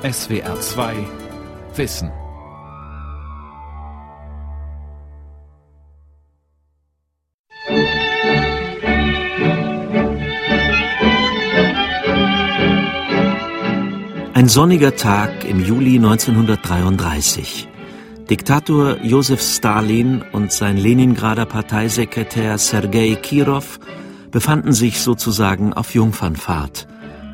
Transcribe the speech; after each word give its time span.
SWR 0.00 0.60
2 0.60 0.94
Wissen. 1.74 2.12
Ein 14.34 14.46
sonniger 14.46 14.94
Tag 14.94 15.44
im 15.44 15.58
Juli 15.64 15.96
1933. 15.96 17.66
Diktator 18.30 18.98
Josef 19.02 19.42
Stalin 19.42 20.22
und 20.30 20.52
sein 20.52 20.76
Leningrader 20.76 21.44
Parteisekretär 21.44 22.56
Sergei 22.58 23.16
Kirov 23.16 23.80
befanden 24.30 24.72
sich 24.72 25.00
sozusagen 25.00 25.72
auf 25.72 25.92
Jungfernfahrt. 25.92 26.86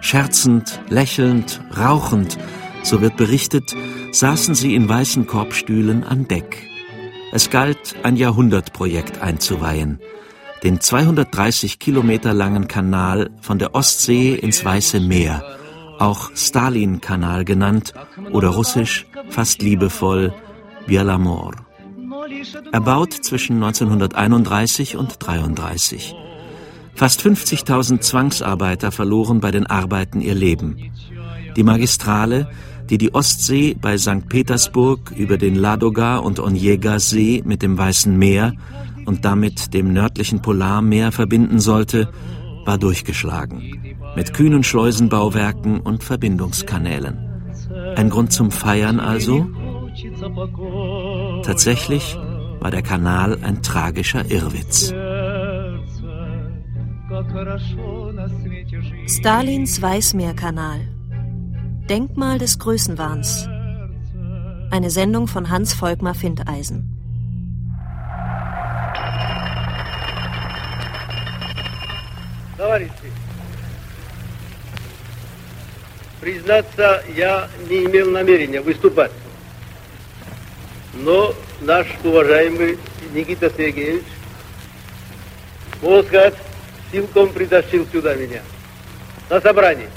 Scherzend, 0.05 0.83
lächelnd, 0.91 1.63
rauchend, 1.79 2.37
so 2.83 3.01
wird 3.01 3.17
berichtet, 3.17 3.75
saßen 4.13 4.55
sie 4.55 4.75
in 4.75 4.87
weißen 4.87 5.27
Korbstühlen 5.27 6.05
an 6.05 6.29
Deck. 6.29 6.69
Es 7.33 7.49
galt, 7.49 7.97
ein 8.03 8.17
Jahrhundertprojekt 8.17 9.23
einzuweihen. 9.23 10.01
Den 10.63 10.79
230 10.79 11.79
Kilometer 11.79 12.35
langen 12.35 12.69
Kanal 12.69 13.31
von 13.41 13.59
der 13.59 13.75
Ostsee 13.75 14.35
ins 14.35 14.63
Weiße 14.63 15.01
Meer, 15.01 15.43
auch 15.99 16.31
Stalin-Kanal 16.37 17.47
genannt 17.47 17.95
oder 18.31 18.49
russisch 18.51 19.07
fast 19.31 19.63
liebevoll 19.63 20.35
Bielamor. 20.87 21.55
Erbaut 22.73 23.15
zwischen 23.15 23.55
1931 23.55 24.97
und 24.97 25.15
1933. 25.15 26.15
Fast 26.95 27.21
50.000 27.21 28.01
Zwangsarbeiter 28.01 28.93
verloren 28.93 29.41
bei 29.41 29.51
den 29.51 29.67
Arbeiten 29.67 30.21
ihr 30.21 30.35
Leben. 30.35 30.77
Die 31.57 31.63
Magistrale, 31.63 32.49
die 32.89 32.99
die 32.99 33.15
Ostsee 33.15 33.75
bei 33.81 33.99
St. 33.99 34.29
Petersburg 34.29 35.13
über 35.17 35.37
den 35.37 35.57
Ladoga 35.57 36.19
und 36.19 36.39
Onjega 36.39 36.99
See 36.99 37.43
mit 37.45 37.63
dem 37.63 37.77
Weißen 37.77 38.17
Meer 38.17 38.53
und 39.07 39.25
damit 39.25 39.75
dem 39.75 39.93
nördlichen 39.93 40.41
Polarmeer 40.41 41.13
verbinden 41.13 41.59
sollte, 41.59 42.09
war 42.65 42.79
durchgeschlagen. 42.79 43.97
Mit 44.17 44.33
kühnen 44.33 44.63
Schleusenbauwerken 44.63 45.81
und 45.81 46.05
Verbindungskanälen. 46.05 47.19
Ein 47.97 48.11
Grund 48.11 48.33
zum 48.33 48.51
Feiern 48.51 49.01
also? 49.01 49.47
Tatsächlich 51.43 52.17
war 52.61 52.71
der 52.71 52.83
Kanal 52.83 53.39
ein 53.43 53.63
tragischer 53.63 54.31
Irrwitz. 54.31 54.93
Stalins 59.08 59.82
Weißmeerkanal. 59.82 60.80
Denkmal 61.90 62.38
des 62.38 62.60
Größenwahns. 62.60 63.48
Eine 64.72 64.90
Sendung 64.90 65.28
von 65.28 65.50
Hans 65.50 65.74
Volkmar 65.74 66.14
Findeisen. 66.14 66.96
Товарищи, 72.58 72.92
признаться, 76.20 77.02
я 77.16 77.48
не 77.70 77.86
имел 77.86 78.12
намерения 78.12 78.62
выступать. 78.62 79.12
Но 80.94 81.34
наш 81.62 81.88
уважаемый 82.04 82.78
Никита 83.14 83.50
Сергеевич, 83.50 84.04
можно 85.82 86.04
сказать, 86.04 86.36
силком 86.94 87.30
притащил 87.30 87.86
сюда 87.92 88.16
меня. 88.16 88.42
На 89.30 89.40
собрание. 89.42 89.88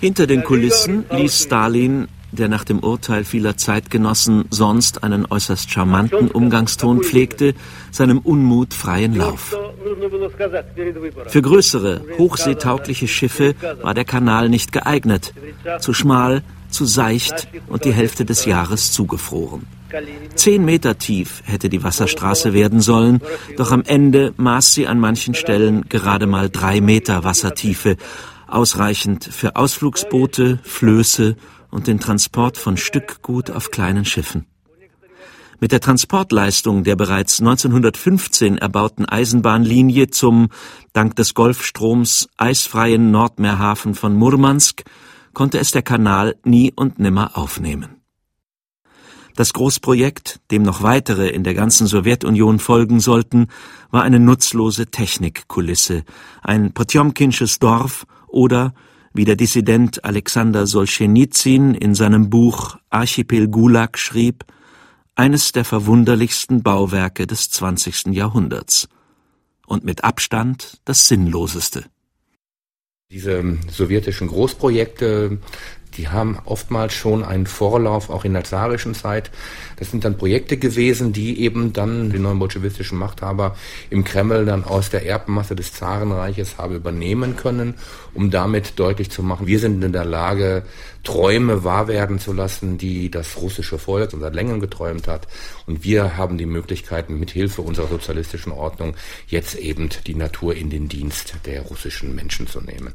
Hinter 0.00 0.26
den 0.28 0.44
Kulissen 0.44 1.04
ließ 1.10 1.42
Stalin, 1.42 2.06
der 2.30 2.48
nach 2.48 2.64
dem 2.64 2.78
Urteil 2.80 3.24
vieler 3.24 3.56
Zeitgenossen 3.56 4.44
sonst 4.50 5.02
einen 5.02 5.26
äußerst 5.26 5.70
charmanten 5.70 6.30
Umgangston 6.30 7.02
pflegte, 7.02 7.54
seinem 7.90 8.18
Unmut 8.18 8.74
freien 8.74 9.14
Lauf. 9.16 9.56
Für 11.26 11.42
größere, 11.42 12.02
hochseetaugliche 12.18 13.08
Schiffe 13.08 13.54
war 13.82 13.94
der 13.94 14.04
Kanal 14.04 14.48
nicht 14.48 14.72
geeignet, 14.72 15.34
zu 15.80 15.92
schmal, 15.92 16.42
zu 16.73 16.85
seicht 16.85 17.47
und 17.67 17.85
die 17.85 17.93
Hälfte 17.93 18.25
des 18.25 18.45
Jahres 18.45 18.91
zugefroren. 18.91 19.65
Zehn 20.35 20.65
Meter 20.65 20.97
tief 20.97 21.43
hätte 21.45 21.69
die 21.69 21.83
Wasserstraße 21.83 22.53
werden 22.53 22.81
sollen, 22.81 23.21
doch 23.57 23.71
am 23.71 23.83
Ende 23.83 24.33
maß 24.37 24.73
sie 24.73 24.87
an 24.87 24.99
manchen 24.99 25.35
Stellen 25.35 25.87
gerade 25.87 26.25
mal 26.25 26.49
drei 26.49 26.81
Meter 26.81 27.23
Wassertiefe, 27.23 27.97
ausreichend 28.47 29.23
für 29.25 29.55
Ausflugsboote, 29.55 30.59
Flöße 30.63 31.35
und 31.69 31.87
den 31.87 31.99
Transport 31.99 32.57
von 32.57 32.77
Stückgut 32.77 33.51
auf 33.51 33.71
kleinen 33.71 34.05
Schiffen. 34.05 34.45
Mit 35.59 35.71
der 35.71 35.79
Transportleistung 35.79 36.83
der 36.83 36.95
bereits 36.95 37.39
1915 37.39 38.57
erbauten 38.57 39.05
Eisenbahnlinie 39.05 40.09
zum, 40.09 40.49
dank 40.91 41.15
des 41.15 41.35
Golfstroms, 41.35 42.27
eisfreien 42.35 43.11
Nordmeerhafen 43.11 43.95
von 43.95 44.13
Murmansk 44.13 44.83
konnte 45.33 45.59
es 45.59 45.71
der 45.71 45.81
Kanal 45.81 46.35
nie 46.43 46.71
und 46.75 46.99
nimmer 46.99 47.37
aufnehmen. 47.37 48.03
Das 49.35 49.53
Großprojekt, 49.53 50.41
dem 50.51 50.61
noch 50.61 50.83
weitere 50.83 51.27
in 51.29 51.43
der 51.43 51.55
ganzen 51.55 51.87
Sowjetunion 51.87 52.59
folgen 52.59 52.99
sollten, 52.99 53.47
war 53.89 54.03
eine 54.03 54.19
nutzlose 54.19 54.87
Technikkulisse, 54.87 56.03
ein 56.43 56.73
Potjomkinsches 56.73 57.57
Dorf 57.57 58.05
oder, 58.27 58.75
wie 59.11 59.25
der 59.25 59.35
Dissident 59.35 60.05
Alexander 60.05 60.67
Solschenizyn 60.67 61.73
in 61.73 61.95
seinem 61.95 62.29
Buch 62.29 62.77
Archipel 62.91 63.47
Gulag 63.47 63.97
schrieb, 63.97 64.45
eines 65.15 65.51
der 65.51 65.65
verwunderlichsten 65.65 66.61
Bauwerke 66.61 67.25
des 67.25 67.49
20. 67.49 68.07
Jahrhunderts 68.07 68.87
und 69.65 69.83
mit 69.83 70.03
Abstand 70.03 70.79
das 70.85 71.07
sinnloseste. 71.07 71.85
Diese 73.13 73.59
sowjetischen 73.69 74.27
Großprojekte 74.27 75.37
die 75.97 76.07
haben 76.09 76.39
oftmals 76.45 76.93
schon 76.93 77.23
einen 77.23 77.45
Vorlauf, 77.45 78.09
auch 78.09 78.25
in 78.25 78.33
der 78.33 78.43
zarischen 78.43 78.95
Zeit. 78.95 79.29
Das 79.77 79.91
sind 79.91 80.05
dann 80.05 80.17
Projekte 80.17 80.57
gewesen, 80.57 81.13
die 81.13 81.41
eben 81.41 81.73
dann 81.73 82.09
die 82.09 82.19
neuen 82.19 82.39
bolschewistischen 82.39 82.97
Machthaber 82.97 83.55
im 83.89 84.03
Kreml 84.03 84.45
dann 84.45 84.63
aus 84.63 84.89
der 84.89 85.05
Erbmasse 85.05 85.55
des 85.55 85.73
Zarenreiches 85.73 86.57
haben 86.57 86.75
übernehmen 86.75 87.35
können, 87.35 87.75
um 88.13 88.31
damit 88.31 88.79
deutlich 88.79 89.11
zu 89.11 89.23
machen, 89.23 89.47
wir 89.47 89.59
sind 89.59 89.83
in 89.83 89.93
der 89.93 90.05
Lage, 90.05 90.63
Träume 91.03 91.63
wahr 91.63 91.87
werden 91.87 92.17
zu 92.17 92.31
lassen, 92.31 92.77
die 92.77 93.11
das 93.11 93.37
russische 93.37 93.77
Volk 93.77 94.11
seit 94.17 94.33
längerem 94.33 94.61
geträumt 94.61 95.07
hat. 95.07 95.27
Und 95.67 95.83
wir 95.83 96.17
haben 96.17 96.37
die 96.37 96.45
Möglichkeiten, 96.45 97.19
mit 97.19 97.31
Hilfe 97.31 97.61
unserer 97.61 97.87
sozialistischen 97.87 98.53
Ordnung 98.53 98.95
jetzt 99.27 99.55
eben 99.55 99.89
die 100.07 100.15
Natur 100.15 100.55
in 100.55 100.69
den 100.69 100.87
Dienst 100.87 101.35
der 101.45 101.63
russischen 101.63 102.15
Menschen 102.15 102.47
zu 102.47 102.61
nehmen. 102.61 102.93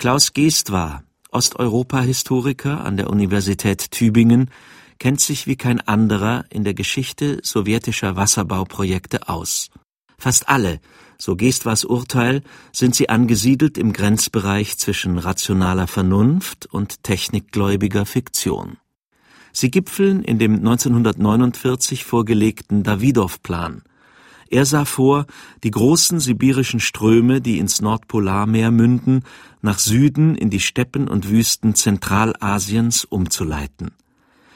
Klaus 0.00 0.32
Geest 0.32 0.72
war 0.72 1.04
Osteuropa-Historiker 1.30 2.82
an 2.86 2.96
der 2.96 3.10
Universität 3.10 3.90
Tübingen, 3.90 4.50
kennt 4.98 5.20
sich 5.20 5.46
wie 5.46 5.56
kein 5.56 5.78
anderer 5.78 6.46
in 6.48 6.64
der 6.64 6.72
Geschichte 6.72 7.38
sowjetischer 7.42 8.16
Wasserbauprojekte 8.16 9.28
aus. 9.28 9.68
Fast 10.16 10.48
alle, 10.48 10.80
so 11.18 11.36
Geestwas 11.36 11.84
Urteil, 11.84 12.42
sind 12.72 12.94
sie 12.94 13.10
angesiedelt 13.10 13.76
im 13.76 13.92
Grenzbereich 13.92 14.78
zwischen 14.78 15.18
rationaler 15.18 15.86
Vernunft 15.86 16.64
und 16.64 17.02
technikgläubiger 17.02 18.06
Fiktion. 18.06 18.78
Sie 19.52 19.70
gipfeln 19.70 20.22
in 20.22 20.38
dem 20.38 20.54
1949 20.54 22.06
vorgelegten 22.06 22.84
Dawidow-Plan, 22.84 23.82
er 24.52 24.66
sah 24.66 24.84
vor, 24.84 25.26
die 25.62 25.70
großen 25.70 26.18
sibirischen 26.18 26.80
Ströme, 26.80 27.40
die 27.40 27.58
ins 27.58 27.80
Nordpolarmeer 27.80 28.72
münden, 28.72 29.22
nach 29.62 29.78
Süden 29.78 30.34
in 30.34 30.50
die 30.50 30.60
Steppen 30.60 31.08
und 31.08 31.28
Wüsten 31.28 31.74
Zentralasiens 31.74 33.04
umzuleiten. 33.04 33.92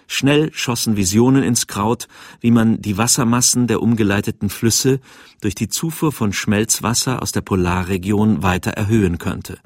Schnell 0.07 0.53
schossen 0.53 0.97
Visionen 0.97 1.43
ins 1.43 1.67
Kraut, 1.67 2.09
wie 2.41 2.51
man 2.51 2.81
die 2.83 2.99
Wassermassen 2.99 3.67
der 3.67 3.83
umgeleiteten 3.83 4.51
Flüsse 4.51 5.01
durch 5.41 5.55
die 5.55 5.69
Zufuhr 5.69 6.13
von 6.13 6.33
Schmelzwasser 6.33 7.23
aus 7.23 7.33
der 7.33 7.41
Polarregion 7.41 8.43
weiter 8.43 8.73
erhöhen 8.73 9.19
könnte. 9.19 9.59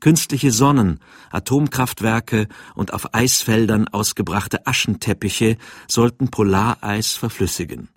Künstliche 0.00 0.50
Sonnen, 0.50 0.98
Atomkraftwerke 1.30 2.48
und 2.74 2.92
auf 2.92 3.14
Eisfeldern 3.14 3.88
ausgebrachte 3.88 4.66
Aschenteppiche 4.66 5.56
sollten 5.86 6.28
Polareis 6.28 7.12
verflüssigen. 7.12 7.88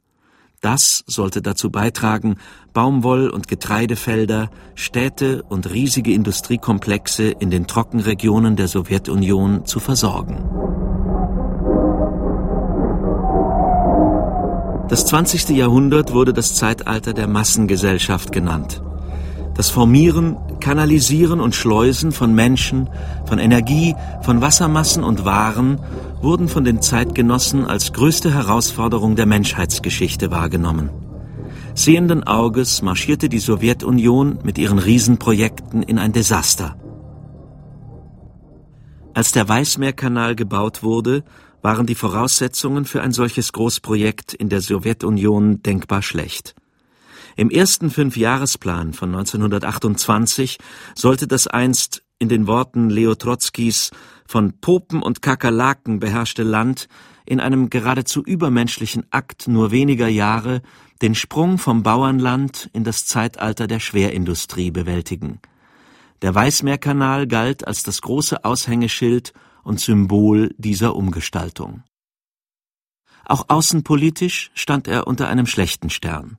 Das 0.65 1.03
sollte 1.05 1.43
dazu 1.43 1.69
beitragen, 1.69 2.37
Baumwoll- 2.73 3.29
und 3.29 3.47
Getreidefelder, 3.47 4.49
Städte 4.73 5.43
und 5.43 5.69
riesige 5.69 6.11
Industriekomplexe 6.11 7.25
in 7.25 7.51
den 7.51 7.67
Trockenregionen 7.67 8.55
der 8.55 8.67
Sowjetunion 8.67 9.67
zu 9.67 9.79
versorgen. 9.79 10.43
Das 14.89 15.05
20. 15.05 15.49
Jahrhundert 15.49 16.13
wurde 16.13 16.33
das 16.33 16.55
Zeitalter 16.55 17.13
der 17.13 17.27
Massengesellschaft 17.27 18.31
genannt. 18.31 18.81
Das 19.53 19.69
Formieren, 19.69 20.35
Kanalisieren 20.61 21.41
und 21.41 21.53
Schleusen 21.53 22.11
von 22.11 22.33
Menschen, 22.33 22.89
von 23.27 23.37
Energie, 23.37 23.93
von 24.23 24.41
Wassermassen 24.41 25.03
und 25.03 25.25
Waren 25.25 25.79
wurden 26.25 26.47
von 26.47 26.63
den 26.63 26.81
Zeitgenossen 26.81 27.65
als 27.65 27.93
größte 27.93 28.33
Herausforderung 28.33 29.15
der 29.15 29.27
Menschheitsgeschichte 29.27 30.31
wahrgenommen. 30.31 30.89
Sehenden 31.75 32.23
Auges 32.23 32.81
marschierte 32.81 33.29
die 33.29 33.37
Sowjetunion 33.37 34.39
mit 34.43 34.57
ihren 34.57 34.79
Riesenprojekten 34.79 35.83
in 35.83 35.99
ein 35.99 36.13
Desaster. 36.13 36.77
Als 39.13 39.33
der 39.33 39.47
Weißmeerkanal 39.47 40.35
gebaut 40.35 40.81
wurde, 40.81 41.23
waren 41.61 41.85
die 41.85 41.93
Voraussetzungen 41.93 42.85
für 42.85 43.03
ein 43.03 43.11
solches 43.11 43.53
Großprojekt 43.53 44.33
in 44.33 44.49
der 44.49 44.61
Sowjetunion 44.61 45.61
denkbar 45.61 46.01
schlecht. 46.01 46.55
Im 47.35 47.51
ersten 47.51 47.91
Fünfjahresplan 47.91 48.93
von 48.93 49.13
1928 49.13 50.57
sollte 50.95 51.27
das 51.27 51.45
einst 51.45 52.01
in 52.17 52.29
den 52.29 52.47
Worten 52.47 52.89
Leo 52.89 53.13
Trotzkis 53.13 53.91
von 54.27 54.59
Popen 54.59 55.01
und 55.01 55.21
Kakerlaken 55.21 55.99
beherrschte 55.99 56.43
Land 56.43 56.87
in 57.25 57.39
einem 57.39 57.69
geradezu 57.69 58.23
übermenschlichen 58.23 59.05
Akt 59.11 59.47
nur 59.47 59.71
weniger 59.71 60.07
Jahre 60.07 60.61
den 61.01 61.15
Sprung 61.15 61.57
vom 61.57 61.83
Bauernland 61.83 62.69
in 62.73 62.83
das 62.83 63.05
Zeitalter 63.05 63.67
der 63.67 63.79
Schwerindustrie 63.79 64.71
bewältigen. 64.71 65.39
Der 66.21 66.33
Weißmeerkanal 66.33 67.27
galt 67.27 67.67
als 67.67 67.83
das 67.83 68.01
große 68.01 68.45
Aushängeschild 68.45 69.33
und 69.63 69.79
Symbol 69.79 70.55
dieser 70.57 70.95
Umgestaltung. 70.95 71.83
Auch 73.25 73.49
außenpolitisch 73.49 74.51
stand 74.53 74.87
er 74.87 75.07
unter 75.07 75.27
einem 75.27 75.47
schlechten 75.47 75.89
Stern. 75.89 76.37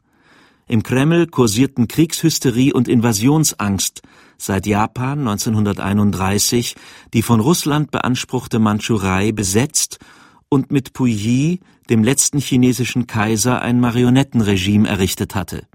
Im 0.69 0.83
Kreml 0.83 1.27
kursierten 1.27 1.89
Kriegshysterie 1.89 2.73
und 2.73 2.89
Invasionsangst, 2.89 4.03
seit 4.39 4.67
Japan 4.67 5.21
1931 5.21 6.77
die 7.15 7.23
von 7.23 7.41
Russland 7.41 7.91
beanspruchte 7.91 8.59
Mandschurei 8.59 9.33
besetzt 9.33 9.99
und 10.49 10.71
mit 10.71 10.93
Puyi, 10.93 11.61
dem 11.91 12.05
letzten 12.05 12.39
chinesischen 12.39 13.07
Kaiser, 13.07 13.63
ein 13.63 13.81
Marionettenregime 13.81 14.89
errichtet 14.89 15.35
hatte. 15.35 15.67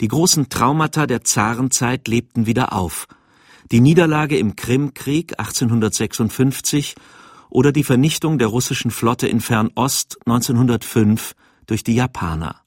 Die 0.00 0.08
großen 0.08 0.48
Traumata 0.48 1.06
der 1.06 1.24
Zarenzeit 1.24 2.06
lebten 2.08 2.46
wieder 2.46 2.72
auf. 2.72 3.06
Die 3.72 3.80
Niederlage 3.80 4.38
im 4.38 4.56
Krimkrieg 4.56 5.38
1856 5.38 6.94
oder 7.48 7.72
die 7.72 7.84
Vernichtung 7.84 8.38
der 8.38 8.48
russischen 8.48 8.90
Flotte 8.90 9.26
in 9.26 9.40
Fernost 9.40 10.18
1905 10.26 11.34
durch 11.66 11.84
die 11.84 11.94
Japaner. 11.94 12.62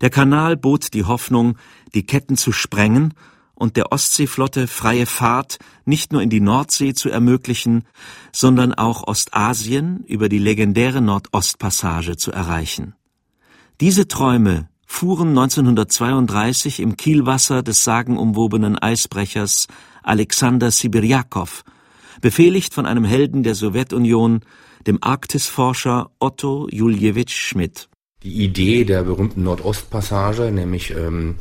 Der 0.00 0.10
Kanal 0.10 0.56
bot 0.56 0.92
die 0.94 1.04
Hoffnung, 1.04 1.56
die 1.94 2.04
Ketten 2.04 2.36
zu 2.36 2.52
sprengen 2.52 3.14
und 3.56 3.76
der 3.76 3.90
Ostseeflotte 3.90 4.68
freie 4.68 5.06
Fahrt 5.06 5.58
nicht 5.84 6.12
nur 6.12 6.22
in 6.22 6.30
die 6.30 6.40
Nordsee 6.40 6.94
zu 6.94 7.08
ermöglichen, 7.08 7.84
sondern 8.32 8.74
auch 8.74 9.08
Ostasien 9.08 10.04
über 10.06 10.28
die 10.28 10.38
legendäre 10.38 11.00
Nordostpassage 11.00 12.16
zu 12.16 12.30
erreichen. 12.30 12.94
Diese 13.80 14.06
Träume 14.06 14.68
fuhren 14.86 15.30
1932 15.30 16.80
im 16.80 16.96
Kielwasser 16.96 17.62
des 17.62 17.82
sagenumwobenen 17.82 18.78
Eisbrechers 18.78 19.66
Alexander 20.02 20.70
Sibirjakow, 20.70 21.64
befehligt 22.20 22.72
von 22.72 22.86
einem 22.86 23.04
Helden 23.04 23.42
der 23.42 23.54
Sowjetunion, 23.54 24.40
dem 24.86 24.98
Arktisforscher 25.02 26.10
Otto 26.20 26.68
Juljewitsch 26.70 27.34
Schmidt 27.34 27.88
die 28.26 28.44
Idee 28.44 28.84
der 28.84 29.04
berühmten 29.04 29.44
Nordostpassage, 29.44 30.50
nämlich 30.50 30.90
ähm, 30.90 31.36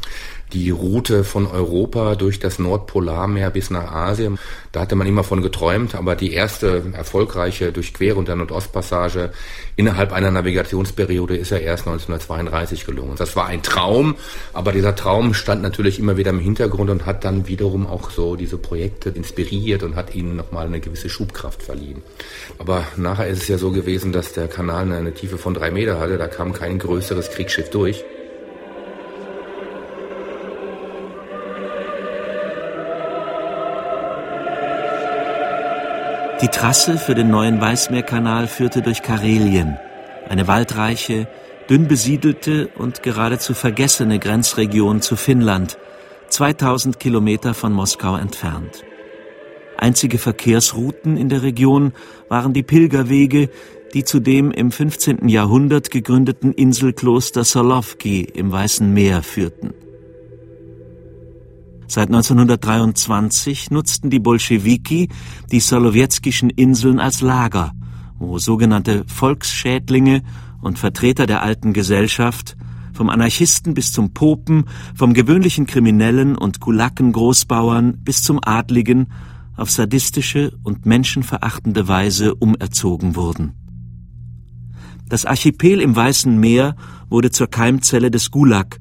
die 0.55 0.69
Route 0.69 1.25
von 1.25 1.47
Europa 1.47 2.15
durch 2.15 2.39
das 2.39 2.59
Nordpolarmeer 2.59 3.49
bis 3.49 3.69
nach 3.69 3.91
Asien. 3.91 4.39
Da 4.71 4.79
hatte 4.79 4.95
man 4.95 5.05
immer 5.05 5.25
von 5.25 5.41
geträumt, 5.41 5.95
aber 5.95 6.15
die 6.15 6.31
erste 6.31 6.81
erfolgreiche 6.93 7.73
Durchquerung 7.73 8.23
der 8.23 8.37
Nordostpassage 8.37 9.31
innerhalb 9.75 10.13
einer 10.13 10.31
Navigationsperiode 10.31 11.35
ist 11.35 11.51
ja 11.51 11.57
erst 11.57 11.87
1932 11.87 12.85
gelungen. 12.85 13.15
Das 13.17 13.35
war 13.35 13.47
ein 13.47 13.63
Traum, 13.63 14.15
aber 14.53 14.71
dieser 14.71 14.95
Traum 14.95 15.33
stand 15.33 15.61
natürlich 15.61 15.99
immer 15.99 16.15
wieder 16.15 16.29
im 16.29 16.39
Hintergrund 16.39 16.89
und 16.89 17.05
hat 17.05 17.25
dann 17.25 17.47
wiederum 17.47 17.85
auch 17.85 18.09
so 18.09 18.37
diese 18.37 18.57
Projekte 18.57 19.09
inspiriert 19.09 19.83
und 19.83 19.97
hat 19.97 20.15
ihnen 20.15 20.37
nochmal 20.37 20.67
eine 20.67 20.79
gewisse 20.79 21.09
Schubkraft 21.09 21.63
verliehen. 21.63 22.01
Aber 22.59 22.85
nachher 22.95 23.27
ist 23.27 23.41
es 23.41 23.47
ja 23.49 23.57
so 23.57 23.71
gewesen, 23.71 24.13
dass 24.13 24.31
der 24.31 24.47
Kanal 24.47 24.89
eine 24.89 25.13
Tiefe 25.13 25.37
von 25.37 25.53
drei 25.53 25.69
Meter 25.69 25.99
hatte, 25.99 26.17
da 26.17 26.27
kam 26.27 26.53
kein 26.53 26.79
größeres 26.79 27.31
Kriegsschiff 27.31 27.69
durch. 27.71 28.05
Die 36.45 36.51
Trasse 36.51 36.99
für 36.99 37.15
den 37.15 37.31
neuen 37.31 37.59
Weißmeerkanal 37.59 38.47
führte 38.47 38.83
durch 38.83 39.01
Karelien, 39.01 39.79
eine 40.29 40.47
waldreiche, 40.47 41.27
dünn 41.71 41.87
besiedelte 41.87 42.67
und 42.77 43.01
geradezu 43.01 43.55
vergessene 43.55 44.19
Grenzregion 44.19 45.01
zu 45.01 45.15
Finnland, 45.15 45.79
2000 46.29 46.99
Kilometer 46.99 47.55
von 47.55 47.73
Moskau 47.73 48.15
entfernt. 48.15 48.83
Einzige 49.79 50.19
Verkehrsrouten 50.19 51.17
in 51.17 51.29
der 51.29 51.41
Region 51.41 51.93
waren 52.29 52.53
die 52.53 52.61
Pilgerwege, 52.61 53.49
die 53.95 54.03
zu 54.03 54.19
dem 54.19 54.51
im 54.51 54.71
15. 54.71 55.27
Jahrhundert 55.27 55.89
gegründeten 55.89 56.53
Inselkloster 56.53 57.43
Solovki 57.43 58.21
im 58.21 58.51
Weißen 58.51 58.93
Meer 58.93 59.23
führten. 59.23 59.73
Seit 61.87 62.07
1923 62.07 63.71
nutzten 63.71 64.09
die 64.09 64.19
Bolschewiki 64.19 65.09
die 65.51 65.59
solowietskischen 65.59 66.49
Inseln 66.49 66.99
als 66.99 67.21
Lager, 67.21 67.73
wo 68.17 68.39
sogenannte 68.39 69.03
Volksschädlinge 69.07 70.23
und 70.61 70.79
Vertreter 70.79 71.27
der 71.27 71.43
alten 71.43 71.73
Gesellschaft, 71.73 72.57
vom 72.93 73.09
Anarchisten 73.09 73.73
bis 73.73 73.91
zum 73.91 74.13
Popen, 74.13 74.65
vom 74.95 75.13
gewöhnlichen 75.13 75.65
Kriminellen 75.67 76.37
und 76.37 76.59
Kulaken-Großbauern 76.59 77.97
bis 78.03 78.23
zum 78.23 78.39
Adligen, 78.41 79.07
auf 79.55 79.69
sadistische 79.69 80.57
und 80.63 80.85
menschenverachtende 80.85 81.87
Weise 81.87 82.35
umerzogen 82.35 83.15
wurden. 83.15 83.53
Das 85.07 85.25
Archipel 85.25 85.81
im 85.81 85.95
Weißen 85.95 86.37
Meer 86.39 86.75
wurde 87.09 87.31
zur 87.31 87.47
Keimzelle 87.47 88.09
des 88.09 88.31
Gulag, 88.31 88.79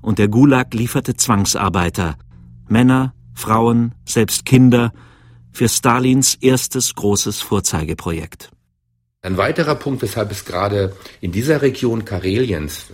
und 0.00 0.18
der 0.18 0.28
Gulag 0.28 0.72
lieferte 0.74 1.16
Zwangsarbeiter, 1.16 2.16
Männer, 2.68 3.14
Frauen, 3.34 3.94
selbst 4.04 4.44
Kinder, 4.44 4.92
für 5.52 5.68
Stalins 5.68 6.34
erstes 6.34 6.94
großes 6.94 7.40
Vorzeigeprojekt. 7.40 8.50
Ein 9.24 9.38
weiterer 9.38 9.74
Punkt, 9.74 10.02
weshalb 10.02 10.30
es 10.32 10.44
gerade 10.44 10.94
in 11.22 11.32
dieser 11.32 11.62
Region 11.62 12.04
Kareliens, 12.04 12.88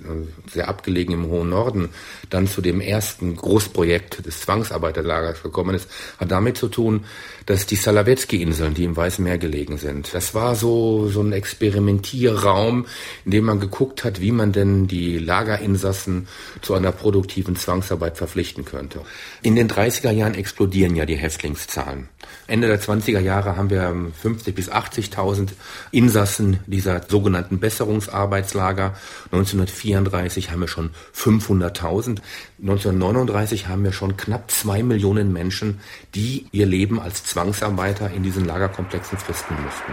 sehr 0.48 0.68
abgelegen 0.68 1.12
im 1.12 1.26
hohen 1.26 1.48
Norden, 1.48 1.88
dann 2.28 2.46
zu 2.46 2.60
dem 2.60 2.80
ersten 2.80 3.34
Großprojekt 3.34 4.24
des 4.24 4.42
Zwangsarbeiterlagers 4.42 5.42
gekommen 5.42 5.74
ist, 5.74 5.90
hat 6.18 6.30
damit 6.30 6.56
zu 6.56 6.68
tun, 6.68 7.04
dass 7.46 7.66
die 7.66 7.74
Salavetski-Inseln, 7.74 8.74
die 8.74 8.84
im 8.84 8.96
Weißen 8.96 9.24
Meer 9.24 9.38
gelegen 9.38 9.76
sind, 9.78 10.14
das 10.14 10.32
war 10.32 10.54
so, 10.54 11.08
so 11.08 11.20
ein 11.20 11.32
Experimentierraum, 11.32 12.86
in 13.24 13.32
dem 13.32 13.46
man 13.46 13.58
geguckt 13.58 14.04
hat, 14.04 14.20
wie 14.20 14.30
man 14.30 14.52
denn 14.52 14.86
die 14.86 15.18
Lagerinsassen 15.18 16.28
zu 16.62 16.74
einer 16.74 16.92
produktiven 16.92 17.56
Zwangsarbeit 17.56 18.18
verpflichten 18.18 18.64
könnte. 18.64 19.00
In 19.42 19.56
den 19.56 19.68
30er 19.68 20.12
Jahren 20.12 20.34
explodieren 20.34 20.94
ja 20.94 21.06
die 21.06 21.16
Häftlingszahlen. 21.16 22.08
Ende 22.46 22.68
der 22.68 22.80
20er 22.80 23.18
Jahre 23.18 23.56
haben 23.56 23.70
wir 23.70 23.92
50 24.22 24.54
bis 24.54 24.70
80.000 24.70 25.48
Insassen 25.90 26.19
dieser 26.66 27.02
sogenannten 27.08 27.60
Besserungsarbeitslager. 27.60 28.94
1934 29.32 30.50
haben 30.50 30.60
wir 30.60 30.68
schon 30.68 30.90
500.000. 31.14 32.18
1939 32.60 33.68
haben 33.68 33.84
wir 33.84 33.92
schon 33.92 34.16
knapp 34.16 34.50
zwei 34.50 34.82
Millionen 34.82 35.32
Menschen, 35.32 35.80
die 36.14 36.46
ihr 36.52 36.66
Leben 36.66 37.00
als 37.00 37.24
Zwangsarbeiter 37.24 38.10
in 38.10 38.22
diesen 38.22 38.44
Lagerkomplexen 38.44 39.18
fristen 39.18 39.56
mussten. 39.64 39.92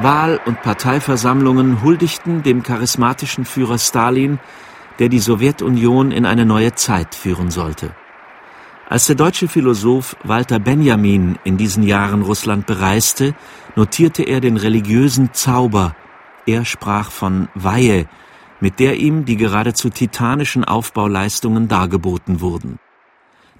Wahl- 0.00 0.40
und 0.46 0.62
Parteiversammlungen 0.62 1.82
huldigten 1.82 2.44
dem 2.44 2.62
charismatischen 2.62 3.44
Führer 3.44 3.78
Stalin, 3.78 4.38
der 4.98 5.08
die 5.08 5.18
Sowjetunion 5.18 6.10
in 6.10 6.26
eine 6.26 6.44
neue 6.44 6.74
Zeit 6.74 7.14
führen 7.14 7.50
sollte. 7.50 7.94
Als 8.88 9.06
der 9.06 9.16
deutsche 9.16 9.48
Philosoph 9.48 10.16
Walter 10.24 10.58
Benjamin 10.58 11.38
in 11.44 11.58
diesen 11.58 11.82
Jahren 11.82 12.22
Russland 12.22 12.66
bereiste, 12.66 13.34
notierte 13.76 14.22
er 14.22 14.40
den 14.40 14.56
religiösen 14.56 15.34
Zauber. 15.34 15.94
Er 16.46 16.64
sprach 16.64 17.10
von 17.10 17.48
Weihe, 17.54 18.08
mit 18.60 18.80
der 18.80 18.96
ihm 18.96 19.26
die 19.26 19.36
geradezu 19.36 19.90
titanischen 19.90 20.64
Aufbauleistungen 20.64 21.68
dargeboten 21.68 22.40
wurden. 22.40 22.78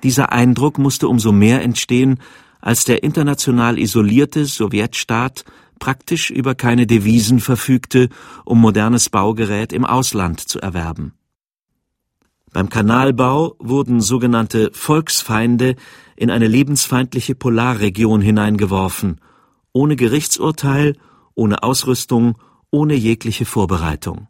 Dieser 0.02 0.32
Eindruck 0.32 0.78
musste 0.78 1.08
umso 1.08 1.30
mehr 1.30 1.62
entstehen, 1.62 2.20
als 2.60 2.84
der 2.84 3.02
international 3.02 3.78
isolierte 3.78 4.46
Sowjetstaat 4.46 5.44
praktisch 5.78 6.30
über 6.30 6.54
keine 6.54 6.86
Devisen 6.86 7.40
verfügte, 7.40 8.08
um 8.46 8.60
modernes 8.60 9.10
Baugerät 9.10 9.74
im 9.74 9.84
Ausland 9.84 10.40
zu 10.40 10.58
erwerben. 10.58 11.17
Beim 12.58 12.70
Kanalbau 12.70 13.54
wurden 13.60 14.00
sogenannte 14.00 14.70
Volksfeinde 14.72 15.76
in 16.16 16.28
eine 16.28 16.48
lebensfeindliche 16.48 17.36
Polarregion 17.36 18.20
hineingeworfen, 18.20 19.20
ohne 19.72 19.94
Gerichtsurteil, 19.94 20.96
ohne 21.36 21.62
Ausrüstung, 21.62 22.36
ohne 22.72 22.94
jegliche 22.94 23.44
Vorbereitung. 23.44 24.26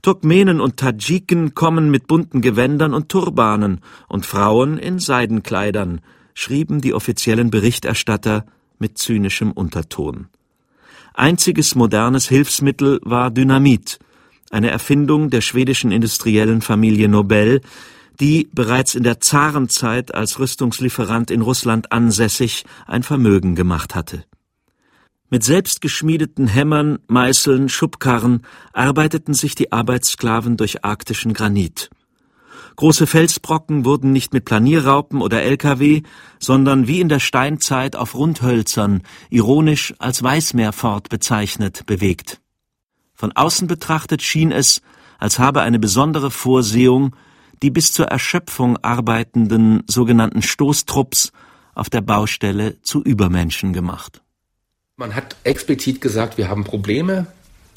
Turkmenen 0.00 0.58
und 0.58 0.78
Tadschiken 0.78 1.54
kommen 1.54 1.90
mit 1.90 2.06
bunten 2.06 2.40
Gewändern 2.40 2.94
und 2.94 3.10
Turbanen 3.10 3.82
und 4.08 4.24
Frauen 4.24 4.78
in 4.78 4.98
Seidenkleidern, 4.98 6.00
schrieben 6.32 6.80
die 6.80 6.94
offiziellen 6.94 7.50
Berichterstatter 7.50 8.46
mit 8.78 8.96
zynischem 8.96 9.52
Unterton. 9.52 10.28
Einziges 11.12 11.74
modernes 11.74 12.26
Hilfsmittel 12.26 13.00
war 13.02 13.30
Dynamit, 13.30 13.98
eine 14.54 14.70
Erfindung 14.70 15.30
der 15.30 15.40
schwedischen 15.40 15.90
industriellen 15.90 16.62
Familie 16.62 17.08
Nobel, 17.08 17.60
die 18.20 18.48
bereits 18.52 18.94
in 18.94 19.02
der 19.02 19.20
Zarenzeit 19.20 20.14
als 20.14 20.38
Rüstungslieferant 20.38 21.32
in 21.32 21.42
Russland 21.42 21.90
ansässig 21.90 22.64
ein 22.86 23.02
Vermögen 23.02 23.56
gemacht 23.56 23.96
hatte. 23.96 24.24
Mit 25.28 25.42
selbstgeschmiedeten 25.42 26.46
Hämmern, 26.46 27.00
Meißeln, 27.08 27.68
Schubkarren 27.68 28.42
arbeiteten 28.72 29.34
sich 29.34 29.56
die 29.56 29.72
Arbeitssklaven 29.72 30.56
durch 30.56 30.84
arktischen 30.84 31.32
Granit. 31.32 31.90
Große 32.76 33.08
Felsbrocken 33.08 33.84
wurden 33.84 34.12
nicht 34.12 34.32
mit 34.32 34.44
Planierraupen 34.44 35.20
oder 35.20 35.42
LKW, 35.42 36.02
sondern 36.38 36.86
wie 36.86 37.00
in 37.00 37.08
der 37.08 37.20
Steinzeit 37.20 37.96
auf 37.96 38.14
Rundhölzern, 38.14 39.02
ironisch 39.30 39.94
als 39.98 40.22
Weißmeerfort 40.22 41.08
bezeichnet, 41.08 41.86
bewegt. 41.86 42.40
Von 43.14 43.32
außen 43.32 43.66
betrachtet 43.66 44.22
schien 44.22 44.52
es, 44.52 44.82
als 45.18 45.38
habe 45.38 45.62
eine 45.62 45.78
besondere 45.78 46.30
Vorsehung 46.30 47.14
die 47.62 47.70
bis 47.70 47.92
zur 47.92 48.08
Erschöpfung 48.08 48.76
arbeitenden 48.82 49.84
sogenannten 49.86 50.42
Stoßtrupps 50.42 51.32
auf 51.74 51.88
der 51.88 52.02
Baustelle 52.02 52.80
zu 52.82 53.02
Übermenschen 53.02 53.72
gemacht. 53.72 54.20
Man 54.96 55.14
hat 55.14 55.36
explizit 55.44 56.02
gesagt, 56.02 56.36
wir 56.36 56.48
haben 56.50 56.64
Probleme, 56.64 57.26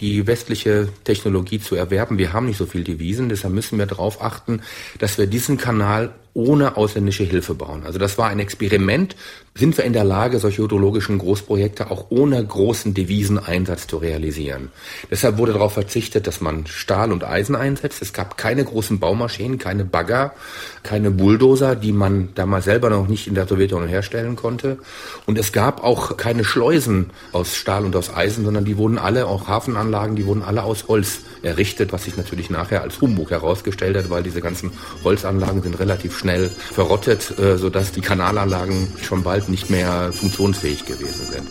die 0.02 0.28
westliche 0.28 0.90
Technologie 1.06 1.60
zu 1.60 1.76
erwerben. 1.76 2.18
Wir 2.18 2.34
haben 2.34 2.46
nicht 2.46 2.58
so 2.58 2.66
viel 2.66 2.84
Devisen, 2.84 3.30
deshalb 3.30 3.54
müssen 3.54 3.80
wir 3.80 3.86
darauf 3.86 4.22
achten, 4.22 4.62
dass 5.00 5.18
wir 5.18 5.26
diesen 5.26 5.58
Kanal 5.58 6.14
ohne 6.38 6.78
ausländische 6.78 7.24
Hilfe 7.24 7.56
bauen. 7.56 7.82
Also 7.84 7.98
das 7.98 8.20
war 8.20 8.28
ein 8.28 8.40
Experiment. 8.40 9.16
Sind 9.56 9.76
wir 9.76 9.86
in 9.86 9.94
der 9.94 10.04
Lage, 10.04 10.38
solche 10.38 10.62
hydrologischen 10.62 11.18
Großprojekte 11.18 11.90
auch 11.90 12.06
ohne 12.10 12.46
großen 12.46 12.94
Deviseneinsatz 12.94 13.88
zu 13.88 13.98
realisieren? 13.98 14.70
Deshalb 15.10 15.40
wurde 15.40 15.54
darauf 15.54 15.74
verzichtet, 15.74 16.28
dass 16.28 16.40
man 16.40 16.68
Stahl 16.68 17.12
und 17.12 17.24
Eisen 17.24 17.56
einsetzt. 17.56 18.04
Es 18.04 18.14
gab 18.14 18.38
keine 18.38 18.64
großen 18.64 19.00
Baumaschinen, 19.00 19.58
keine 19.58 19.84
Bagger, 19.84 20.36
keine 20.84 21.10
Bulldozer, 21.10 21.76
die 21.76 21.92
man 21.92 22.30
damals 22.36 22.66
selber 22.66 22.92
noch 22.92 23.08
nicht 23.08 23.26
in 23.26 23.34
der 23.34 23.48
Sowjetunion 23.48 23.90
herstellen 23.90 24.36
konnte. 24.36 24.78
Und 25.26 25.40
es 25.40 25.52
gab 25.52 25.84
auch 25.84 26.18
keine 26.18 26.44
Schleusen 26.44 27.10
aus 27.32 27.56
Stahl 27.56 27.84
und 27.84 27.96
aus 27.96 28.14
Eisen, 28.16 28.46
sondern 28.46 28.64
die 28.64 28.78
wurden 28.78 29.00
alle, 29.00 29.26
auch 29.26 29.48
Hafenanlagen, 29.48 30.16
die 30.16 30.28
wurden 30.28 30.44
alle 30.44 30.62
aus 30.62 30.88
Holz 30.88 31.22
errichtet, 31.42 31.92
was 31.94 32.04
sich 32.04 32.16
natürlich 32.16 32.52
nachher 32.52 32.84
als 32.84 33.02
Humbug 33.02 33.32
herausgestellt 33.32 33.98
hat, 33.98 34.12
weil 34.12 34.22
diese 34.22 34.42
ganzen 34.42 34.72
Holzanlagen 35.04 35.64
sind 35.64 35.80
relativ 35.80 36.16
schnell 36.16 36.27
schnell 36.28 36.50
verrottet, 36.50 37.40
äh, 37.40 37.58
sodass 37.58 37.94
die 37.94 38.02
Kanalanlagen 38.02 38.90
schon 39.02 39.24
bald 39.24 39.48
nicht 39.48 39.70
mehr 39.70 40.12
funktionsfähig 40.12 40.86
gewesen 40.86 41.26
sind. 41.32 41.48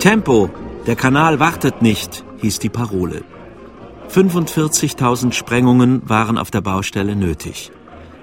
Tempo, 0.00 0.50
der 0.86 0.96
Kanal 0.96 1.40
wartet 1.40 1.80
nicht, 1.80 2.24
hieß 2.42 2.58
die 2.58 2.68
Parole. 2.68 3.22
45.000 4.10 5.32
Sprengungen 5.32 6.02
waren 6.06 6.36
auf 6.36 6.50
der 6.50 6.60
Baustelle 6.60 7.16
nötig. 7.16 7.70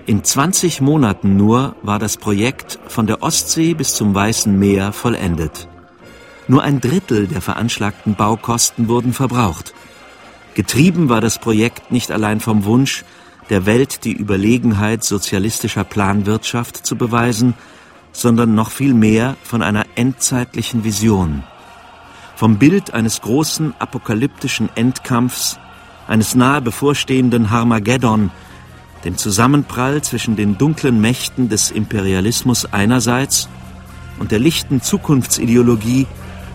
In 0.07 0.23
20 0.23 0.79
Monaten 0.79 1.35
nur 1.35 1.75
war 1.83 1.99
das 1.99 2.15
Projekt 2.15 2.79
von 2.87 3.07
der 3.07 3.21
Ostsee 3.23 3.73
bis 3.73 3.93
zum 3.93 4.15
Weißen 4.15 4.57
Meer 4.57 4.93
vollendet. 4.93 5.67
Nur 6.47 6.63
ein 6.63 6.79
Drittel 6.79 7.27
der 7.27 7.41
veranschlagten 7.41 8.15
Baukosten 8.15 8.87
wurden 8.87 9.11
verbraucht. 9.11 9.73
Getrieben 10.53 11.09
war 11.09 11.19
das 11.19 11.39
Projekt 11.39 11.91
nicht 11.91 12.09
allein 12.09 12.39
vom 12.39 12.63
Wunsch, 12.63 13.03
der 13.49 13.65
Welt 13.65 14.05
die 14.05 14.13
Überlegenheit 14.13 15.03
sozialistischer 15.03 15.83
Planwirtschaft 15.83 16.85
zu 16.85 16.95
beweisen, 16.95 17.53
sondern 18.13 18.55
noch 18.55 18.71
viel 18.71 18.93
mehr 18.93 19.35
von 19.43 19.61
einer 19.61 19.83
endzeitlichen 19.95 20.85
Vision. 20.85 21.43
Vom 22.37 22.59
Bild 22.59 22.93
eines 22.93 23.19
großen 23.19 23.73
apokalyptischen 23.77 24.69
Endkampfs, 24.73 25.59
eines 26.07 26.33
nahe 26.33 26.61
bevorstehenden 26.61 27.51
Harmageddon, 27.51 28.31
dem 29.03 29.17
Zusammenprall 29.17 30.01
zwischen 30.01 30.35
den 30.35 30.57
dunklen 30.57 30.99
Mächten 30.99 31.49
des 31.49 31.71
Imperialismus 31.71 32.65
einerseits 32.71 33.47
und 34.19 34.31
der 34.31 34.39
lichten 34.39 34.81
Zukunftsideologie, 34.81 36.07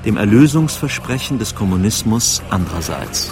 dem 0.05 0.17
Erlösungsversprechen 0.17 1.39
des 1.39 1.55
Kommunismus 1.55 2.43
andererseits. 2.51 3.31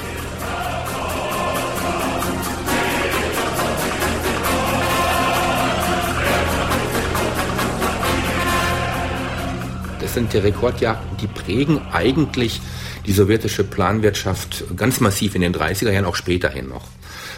Das 10.00 10.14
sind 10.14 10.32
die 10.32 10.38
Rekordjagden, 10.38 11.18
die 11.18 11.26
prägen 11.28 11.80
eigentlich 11.92 12.60
die 13.06 13.12
sowjetische 13.12 13.64
Planwirtschaft 13.64 14.64
ganz 14.76 15.00
massiv 15.00 15.34
in 15.34 15.40
den 15.40 15.54
30er 15.54 15.90
Jahren, 15.90 16.04
auch 16.04 16.16
späterhin 16.16 16.68
noch. 16.68 16.82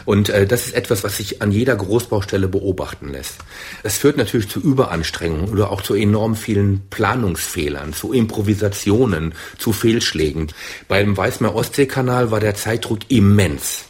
Und 0.05 0.29
äh, 0.29 0.47
das 0.47 0.67
ist 0.67 0.75
etwas, 0.75 1.05
was 1.05 1.17
sich 1.17 1.43
an 1.43 1.53
jeder 1.53 1.77
Großbaustelle 1.77 2.49
beobachten 2.49 3.11
lässt. 3.11 3.37
Es 3.83 3.99
führt 3.99 4.17
natürlich 4.17 4.49
zu 4.49 4.61
Überanstrengungen 4.61 5.51
oder 5.51 5.71
auch 5.71 5.83
zu 5.83 5.95
enorm 5.95 6.37
vielen 6.37 6.83
Planungsfehlern, 6.91 7.93
zu 7.93 8.13
Improvisationen, 8.13 9.35
zu 9.59 9.73
Fehlschlägen. 9.73 10.49
Beim 10.89 11.17
Weißmeer-Ostsee-Kanal 11.17 12.31
war 12.31 12.41
der 12.41 12.55
Zeitdruck 12.55 13.01
immens. 13.09 13.85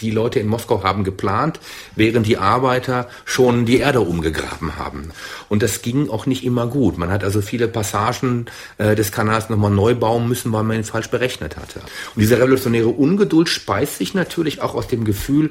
Die 0.00 0.10
Leute 0.10 0.40
in 0.40 0.46
Moskau 0.46 0.82
haben 0.82 1.04
geplant, 1.04 1.60
während 1.96 2.26
die 2.26 2.38
Arbeiter 2.38 3.08
schon 3.24 3.66
die 3.66 3.78
Erde 3.78 4.00
umgegraben 4.00 4.76
haben. 4.78 5.10
Und 5.48 5.62
das 5.62 5.82
ging 5.82 6.08
auch 6.08 6.26
nicht 6.26 6.44
immer 6.44 6.66
gut. 6.66 6.98
Man 6.98 7.10
hat 7.10 7.24
also 7.24 7.40
viele 7.40 7.68
Passagen 7.68 8.46
äh, 8.78 8.94
des 8.94 9.12
Kanals 9.12 9.50
nochmal 9.50 9.70
neu 9.70 9.94
bauen 9.94 10.28
müssen, 10.28 10.52
weil 10.52 10.62
man 10.62 10.76
ihn 10.76 10.84
falsch 10.84 11.10
berechnet 11.10 11.56
hatte. 11.56 11.80
Und 12.14 12.20
diese 12.20 12.38
revolutionäre 12.38 12.88
Ungeduld 12.88 13.48
speist 13.48 13.98
sich 13.98 14.14
natürlich 14.14 14.62
auch 14.62 14.74
aus 14.74 14.88
dem 14.88 15.04
Gefühl, 15.04 15.50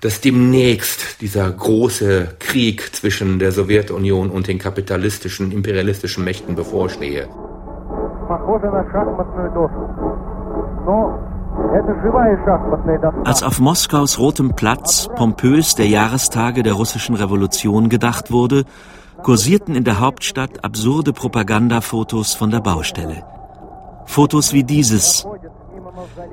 dass 0.00 0.20
demnächst 0.20 1.20
dieser 1.20 1.50
große 1.50 2.34
Krieg 2.40 2.94
zwischen 2.94 3.38
der 3.38 3.52
Sowjetunion 3.52 4.30
und 4.30 4.48
den 4.48 4.58
kapitalistischen, 4.58 5.52
imperialistischen 5.52 6.24
Mächten 6.24 6.56
bevorstehe. 6.56 7.28
Als 13.24 13.42
auf 13.42 13.60
Moskaus 13.60 14.18
Rotem 14.18 14.54
Platz 14.54 15.08
pompös 15.16 15.74
der 15.74 15.86
Jahrestage 15.86 16.62
der 16.62 16.74
russischen 16.74 17.14
Revolution 17.14 17.88
gedacht 17.88 18.30
wurde, 18.30 18.64
kursierten 19.22 19.74
in 19.74 19.84
der 19.84 20.00
Hauptstadt 20.00 20.64
absurde 20.64 21.12
Propagandafotos 21.12 22.34
von 22.34 22.50
der 22.50 22.60
Baustelle. 22.60 23.24
Fotos 24.04 24.52
wie 24.52 24.64
dieses. 24.64 25.26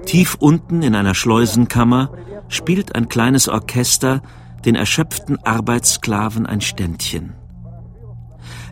Tief 0.06 0.36
unten 0.40 0.82
in 0.82 0.96
einer 0.96 1.16
Schleusenkammer 1.16 2.10
spielt 2.48 2.96
ein 2.96 3.08
kleines 3.08 3.48
Orchester 3.48 4.22
den 4.66 4.76
erschöpften 4.76 5.38
Arbeitssklaven 5.46 6.46
ein 6.46 6.62
Ständchen. 6.62 7.34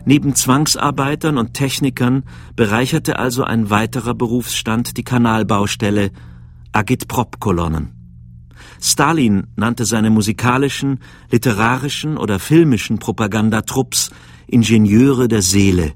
Neben 0.04 0.34
Zwangsarbeitern 0.34 1.38
und 1.38 1.54
Technikern 1.54 2.24
bereicherte 2.56 3.18
also 3.18 3.44
ein 3.44 3.70
weiterer 3.70 4.14
Berufsstand 4.14 4.96
die 4.96 5.04
Kanalbaustelle, 5.04 6.10
Agitprop-Kolonnen. 6.72 7.92
Stalin 8.80 9.46
nannte 9.56 9.84
seine 9.84 10.10
musikalischen, 10.10 11.00
literarischen 11.30 12.16
oder 12.16 12.38
filmischen 12.38 12.98
Propagandatrupps 12.98 14.10
Ingenieure 14.46 15.28
der 15.28 15.42
Seele. 15.42 15.92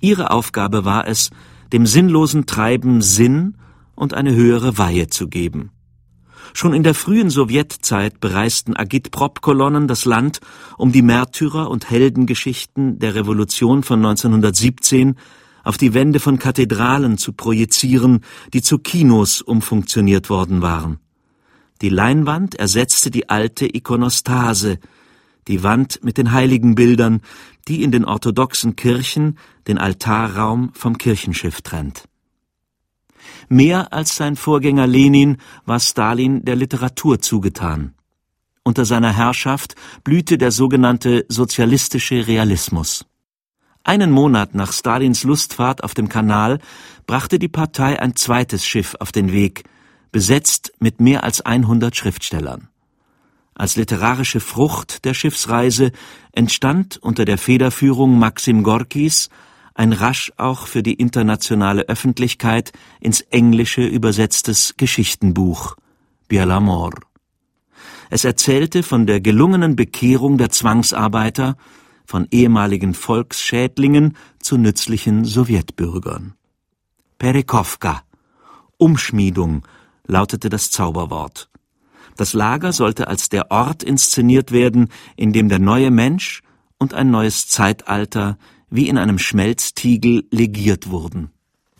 Ihre 0.00 0.30
Aufgabe 0.30 0.84
war 0.84 1.06
es, 1.06 1.30
dem 1.72 1.86
sinnlosen 1.86 2.46
Treiben 2.46 3.02
Sinn 3.02 3.56
und 3.94 4.14
eine 4.14 4.34
höhere 4.34 4.78
Weihe 4.78 5.08
zu 5.08 5.28
geben. 5.28 5.70
Schon 6.54 6.74
in 6.74 6.82
der 6.82 6.94
frühen 6.94 7.30
Sowjetzeit 7.30 8.20
bereisten 8.20 8.76
Agitprop-Kolonnen 8.76 9.88
das 9.88 10.04
Land, 10.04 10.40
um 10.76 10.92
die 10.92 11.02
Märtyrer 11.02 11.70
und 11.70 11.88
Heldengeschichten 11.88 12.98
der 12.98 13.14
Revolution 13.14 13.82
von 13.82 14.00
1917 14.00 15.16
auf 15.64 15.76
die 15.76 15.94
Wände 15.94 16.20
von 16.20 16.38
Kathedralen 16.38 17.18
zu 17.18 17.32
projizieren, 17.32 18.20
die 18.52 18.62
zu 18.62 18.78
Kinos 18.78 19.42
umfunktioniert 19.42 20.30
worden 20.30 20.62
waren. 20.62 20.98
Die 21.80 21.88
Leinwand 21.88 22.54
ersetzte 22.54 23.10
die 23.10 23.28
alte 23.28 23.66
Ikonostase, 23.66 24.78
die 25.48 25.62
Wand 25.62 26.00
mit 26.04 26.18
den 26.18 26.32
Heiligenbildern, 26.32 27.20
die 27.68 27.82
in 27.82 27.90
den 27.90 28.04
orthodoxen 28.04 28.76
Kirchen 28.76 29.38
den 29.66 29.78
Altarraum 29.78 30.70
vom 30.74 30.98
Kirchenschiff 30.98 31.60
trennt. 31.62 32.04
Mehr 33.48 33.92
als 33.92 34.16
sein 34.16 34.36
Vorgänger 34.36 34.86
Lenin 34.86 35.38
war 35.64 35.80
Stalin 35.80 36.44
der 36.44 36.56
Literatur 36.56 37.20
zugetan. 37.20 37.94
Unter 38.64 38.84
seiner 38.84 39.12
Herrschaft 39.12 39.74
blühte 40.04 40.38
der 40.38 40.52
sogenannte 40.52 41.26
sozialistische 41.28 42.26
Realismus. 42.26 43.04
Einen 43.84 44.10
Monat 44.12 44.54
nach 44.54 44.72
Stalins 44.72 45.24
Lustfahrt 45.24 45.82
auf 45.82 45.94
dem 45.94 46.08
Kanal 46.08 46.58
brachte 47.06 47.38
die 47.38 47.48
Partei 47.48 48.00
ein 48.00 48.14
zweites 48.14 48.64
Schiff 48.64 48.94
auf 49.00 49.10
den 49.10 49.32
Weg, 49.32 49.64
besetzt 50.12 50.72
mit 50.78 51.00
mehr 51.00 51.24
als 51.24 51.40
100 51.40 51.96
Schriftstellern. 51.96 52.68
Als 53.54 53.76
literarische 53.76 54.40
Frucht 54.40 55.04
der 55.04 55.14
Schiffsreise 55.14 55.92
entstand 56.32 56.96
unter 56.96 57.24
der 57.24 57.38
Federführung 57.38 58.18
Maxim 58.18 58.62
Gorkis 58.62 59.28
ein 59.74 59.92
rasch 59.92 60.32
auch 60.36 60.66
für 60.66 60.82
die 60.82 60.94
internationale 60.94 61.82
Öffentlichkeit 61.82 62.72
ins 63.00 63.20
Englische 63.20 63.84
übersetztes 63.84 64.74
Geschichtenbuch 64.76 65.76
Bialamor. 66.28 66.92
Es 68.10 68.24
erzählte 68.24 68.82
von 68.82 69.06
der 69.06 69.20
gelungenen 69.20 69.74
Bekehrung 69.74 70.36
der 70.36 70.50
Zwangsarbeiter, 70.50 71.56
von 72.12 72.28
ehemaligen 72.30 72.92
Volksschädlingen 72.92 74.18
zu 74.38 74.58
nützlichen 74.58 75.24
Sowjetbürgern. 75.24 76.34
Perekowka, 77.16 78.02
Umschmiedung, 78.76 79.66
lautete 80.06 80.50
das 80.50 80.70
Zauberwort. 80.70 81.48
Das 82.18 82.34
Lager 82.34 82.74
sollte 82.74 83.08
als 83.08 83.30
der 83.30 83.50
Ort 83.50 83.82
inszeniert 83.82 84.52
werden, 84.52 84.90
in 85.16 85.32
dem 85.32 85.48
der 85.48 85.58
neue 85.58 85.90
Mensch 85.90 86.42
und 86.76 86.92
ein 86.92 87.10
neues 87.10 87.48
Zeitalter 87.48 88.36
wie 88.68 88.90
in 88.90 88.98
einem 88.98 89.18
Schmelztiegel 89.18 90.26
legiert 90.30 90.90
wurden. 90.90 91.30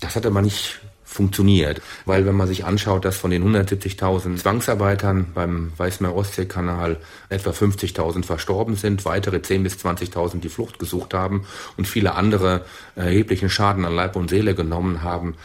Das 0.00 0.16
hat 0.16 0.24
aber 0.24 0.40
nicht 0.40 0.80
funktioniert, 1.12 1.82
weil 2.06 2.26
wenn 2.26 2.34
man 2.34 2.48
sich 2.48 2.64
anschaut, 2.64 3.04
dass 3.04 3.16
von 3.16 3.30
den 3.30 3.44
170.000 3.44 4.36
Zwangsarbeitern 4.36 5.28
beim 5.34 5.72
Weißmeer-Ostsee-Kanal 5.76 6.96
etwa 7.28 7.50
50.000 7.50 8.24
verstorben 8.24 8.76
sind, 8.76 9.04
weitere 9.04 9.36
10.000 9.36 9.62
bis 9.62 9.74
20.000 9.76 10.40
die 10.40 10.48
Flucht 10.48 10.78
gesucht 10.78 11.14
haben 11.14 11.46
und 11.76 11.86
viele 11.86 12.14
andere 12.14 12.64
erheblichen 12.96 13.50
Schaden 13.50 13.84
an 13.84 13.94
Leib 13.94 14.16
und 14.16 14.30
Seele 14.30 14.54
genommen 14.54 15.02
haben, 15.02 15.36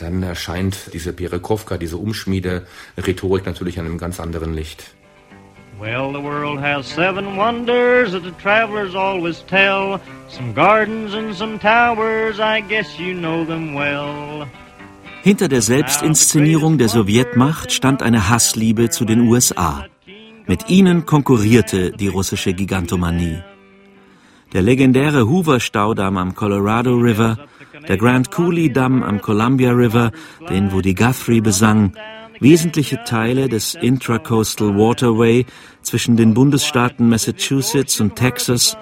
dann 0.00 0.22
erscheint 0.22 0.92
diese 0.92 1.12
Perekowka, 1.12 1.76
diese 1.76 1.96
Umschmiede-Rhetorik 1.96 3.46
natürlich 3.46 3.78
an 3.78 3.86
einem 3.86 3.98
ganz 3.98 4.20
anderen 4.20 4.54
Licht. 4.54 4.96
Well, 5.78 6.10
the 6.10 6.22
world 6.22 6.58
has 6.58 6.86
seven 6.86 7.36
wonders 7.36 8.12
that 8.12 8.22
the 8.22 8.32
travelers 8.40 8.94
always 8.94 9.42
tell. 9.46 10.00
Some 10.28 10.54
gardens 10.54 11.12
and 11.12 11.34
some 11.34 11.58
towers, 11.58 12.40
I 12.40 12.62
guess 12.62 12.98
you 12.98 13.12
know 13.12 13.44
them 13.44 13.74
well. 13.74 14.48
Hinter 15.26 15.48
der 15.48 15.60
Selbstinszenierung 15.60 16.78
der 16.78 16.88
Sowjetmacht 16.88 17.72
stand 17.72 18.00
eine 18.00 18.28
Hassliebe 18.28 18.90
zu 18.90 19.04
den 19.04 19.22
USA. 19.22 19.84
Mit 20.46 20.70
ihnen 20.70 21.04
konkurrierte 21.04 21.90
die 21.90 22.06
russische 22.06 22.54
Gigantomanie. 22.54 23.42
Der 24.52 24.62
legendäre 24.62 25.28
Hoover-Staudamm 25.28 26.16
am 26.16 26.36
Colorado 26.36 26.94
River, 26.94 27.38
der 27.88 27.96
Grand 27.96 28.30
Coulee 28.30 28.68
Damm 28.68 29.02
am 29.02 29.20
Columbia 29.20 29.72
River, 29.72 30.12
den 30.48 30.70
Woody 30.70 30.94
Guthrie 30.94 31.40
besang, 31.40 31.92
Wesentliche 32.38 33.02
Teile 33.02 33.48
des 33.48 33.74
Intracoastal 33.74 34.76
Waterway 34.76 35.44
zwischen 35.82 36.16
den 36.16 36.34
Bundesstaaten 36.34 37.08
Massachusetts 37.08 37.98
und 37.98 38.14
Texas 38.14 38.76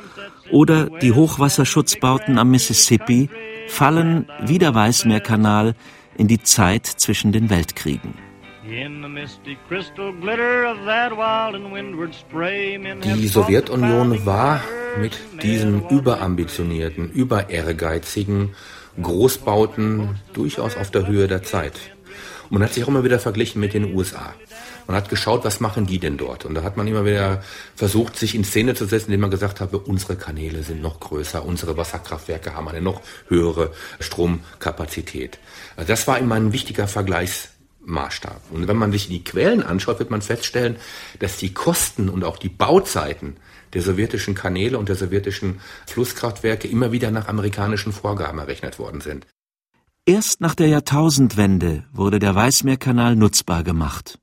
oder 0.50 0.90
die 1.00 1.12
Hochwasserschutzbauten 1.12 2.36
am 2.36 2.50
Mississippi 2.50 3.30
fallen 3.66 4.26
wie 4.44 4.58
der 4.58 4.74
Weißmeerkanal 4.74 5.74
in 6.16 6.28
die 6.28 6.42
Zeit 6.42 6.86
zwischen 6.86 7.32
den 7.32 7.50
Weltkriegen. 7.50 8.14
Die 13.04 13.28
Sowjetunion 13.28 14.26
war 14.26 14.60
mit 14.98 15.18
diesen 15.42 15.88
überambitionierten, 15.88 17.10
überehrgeizigen 17.10 18.54
Großbauten 19.02 20.20
durchaus 20.32 20.76
auf 20.76 20.90
der 20.90 21.06
Höhe 21.06 21.28
der 21.28 21.42
Zeit. 21.42 21.74
Und 22.44 22.52
man 22.52 22.62
hat 22.62 22.72
sich 22.72 22.84
auch 22.84 22.88
immer 22.88 23.04
wieder 23.04 23.18
verglichen 23.18 23.60
mit 23.60 23.74
den 23.74 23.94
USA. 23.94 24.34
Man 24.86 24.96
hat 24.96 25.08
geschaut, 25.08 25.44
was 25.44 25.60
machen 25.60 25.86
die 25.86 25.98
denn 25.98 26.16
dort? 26.16 26.44
Und 26.44 26.54
da 26.54 26.62
hat 26.62 26.76
man 26.76 26.86
immer 26.86 27.04
wieder 27.04 27.42
versucht, 27.74 28.16
sich 28.16 28.34
in 28.34 28.44
Szene 28.44 28.74
zu 28.74 28.86
setzen, 28.86 29.06
indem 29.06 29.22
man 29.22 29.30
gesagt 29.30 29.60
habe, 29.60 29.78
unsere 29.78 30.16
Kanäle 30.16 30.62
sind 30.62 30.82
noch 30.82 31.00
größer, 31.00 31.44
unsere 31.44 31.76
Wasserkraftwerke 31.76 32.54
haben 32.54 32.68
eine 32.68 32.82
noch 32.82 33.00
höhere 33.28 33.72
Stromkapazität. 34.00 35.38
Also 35.76 35.88
das 35.88 36.06
war 36.06 36.18
immer 36.18 36.34
ein 36.34 36.52
wichtiger 36.52 36.86
Vergleichsmaßstab. 36.86 38.40
Und 38.50 38.68
wenn 38.68 38.76
man 38.76 38.92
sich 38.92 39.08
die 39.08 39.24
Quellen 39.24 39.62
anschaut, 39.62 39.98
wird 39.98 40.10
man 40.10 40.22
feststellen, 40.22 40.76
dass 41.18 41.38
die 41.38 41.54
Kosten 41.54 42.08
und 42.08 42.24
auch 42.24 42.36
die 42.36 42.50
Bauzeiten 42.50 43.36
der 43.72 43.82
sowjetischen 43.82 44.34
Kanäle 44.34 44.78
und 44.78 44.88
der 44.88 44.96
sowjetischen 44.96 45.60
Flusskraftwerke 45.86 46.68
immer 46.68 46.92
wieder 46.92 47.10
nach 47.10 47.28
amerikanischen 47.28 47.92
Vorgaben 47.92 48.38
errechnet 48.38 48.78
worden 48.78 49.00
sind. 49.00 49.26
Erst 50.06 50.42
nach 50.42 50.54
der 50.54 50.68
Jahrtausendwende 50.68 51.84
wurde 51.92 52.18
der 52.18 52.34
Weißmeerkanal 52.34 53.16
nutzbar 53.16 53.64
gemacht. 53.64 54.18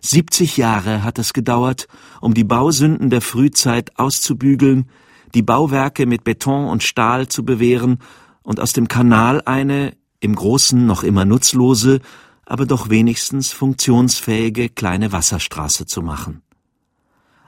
70 0.00 0.56
Jahre 0.56 1.02
hat 1.02 1.18
es 1.18 1.32
gedauert, 1.32 1.88
um 2.20 2.34
die 2.34 2.44
Bausünden 2.44 3.10
der 3.10 3.20
Frühzeit 3.20 3.98
auszubügeln, 3.98 4.88
die 5.34 5.42
Bauwerke 5.42 6.06
mit 6.06 6.24
Beton 6.24 6.68
und 6.68 6.82
Stahl 6.82 7.28
zu 7.28 7.44
bewähren 7.44 7.98
und 8.42 8.60
aus 8.60 8.72
dem 8.72 8.88
Kanal 8.88 9.42
eine, 9.44 9.96
im 10.20 10.34
Großen 10.34 10.86
noch 10.86 11.02
immer 11.02 11.24
nutzlose, 11.24 12.00
aber 12.46 12.64
doch 12.64 12.88
wenigstens 12.88 13.52
funktionsfähige 13.52 14.68
kleine 14.68 15.12
Wasserstraße 15.12 15.86
zu 15.86 16.02
machen. 16.02 16.42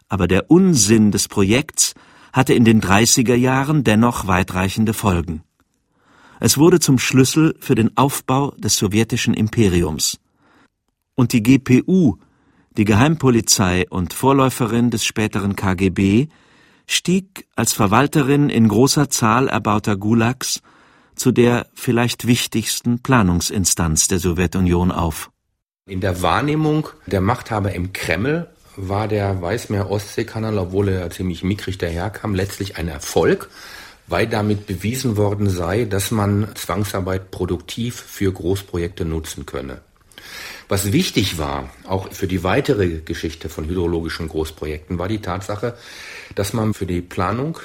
Aber 0.09 0.29
der 0.29 0.51
Unsinn 0.51 1.11
des 1.11 1.29
Projekts 1.29 1.95
hatte 2.33 2.53
in 2.53 2.65
den 2.65 2.81
30er 2.81 3.35
Jahren 3.35 3.83
dennoch 3.83 4.27
weitreichende 4.27 4.93
Folgen. 4.93 5.43
Es 6.39 6.59
wurde 6.59 6.81
zum 6.81 6.99
Schlüssel 6.99 7.55
für 7.61 7.75
den 7.75 7.97
Aufbau 7.97 8.53
des 8.53 8.77
sowjetischen 8.77 9.35
Imperiums. 9.35 10.19
Und 11.15 11.33
die 11.33 11.43
GPU, 11.43 12.17
die 12.77 12.85
Geheimpolizei 12.85 13.87
und 13.89 14.15
Vorläuferin 14.15 14.91
des 14.91 15.05
späteren 15.05 15.57
KGB, 15.57 16.29
stieg 16.87 17.47
als 17.57 17.73
Verwalterin 17.73 18.49
in 18.49 18.69
großer 18.69 19.11
Zahl 19.11 19.49
erbauter 19.49 19.97
Gulags 19.97 20.63
zu 21.15 21.33
der 21.33 21.67
vielleicht 21.75 22.27
wichtigsten 22.27 23.03
Planungsinstanz 23.03 24.09
der 24.09 24.19
Sowjetunion 24.19 24.91
auf. 24.91 25.31
In 25.87 26.01
der 26.01 26.23
Wahrnehmung 26.23 26.89
der 27.07 27.21
Machthaber 27.21 27.73
im 27.73 27.93
Kreml 27.93 28.49
war 28.77 29.09
der 29.09 29.43
Weißmeer-Ostsee-Kanal, 29.43 30.57
obwohl 30.59 30.89
er 30.89 31.11
ziemlich 31.11 31.43
mickrig 31.43 31.79
daherkam, 31.79 32.35
letztlich 32.35 32.77
ein 32.77 32.89
Erfolg 32.89 33.51
weil 34.11 34.27
damit 34.27 34.67
bewiesen 34.67 35.17
worden 35.17 35.49
sei, 35.49 35.85
dass 35.85 36.11
man 36.11 36.49
Zwangsarbeit 36.57 37.31
produktiv 37.31 37.95
für 37.95 38.33
Großprojekte 38.33 39.05
nutzen 39.05 39.47
könne. 39.47 39.81
Was 40.71 40.93
wichtig 40.93 41.37
war, 41.37 41.69
auch 41.83 42.13
für 42.13 42.29
die 42.29 42.45
weitere 42.45 43.01
Geschichte 43.01 43.49
von 43.49 43.67
hydrologischen 43.67 44.29
Großprojekten, 44.29 45.01
war 45.01 45.09
die 45.09 45.19
Tatsache, 45.19 45.77
dass 46.37 46.53
man 46.53 46.75
für 46.75 46.87
die 46.87 47.01
Planung 47.01 47.59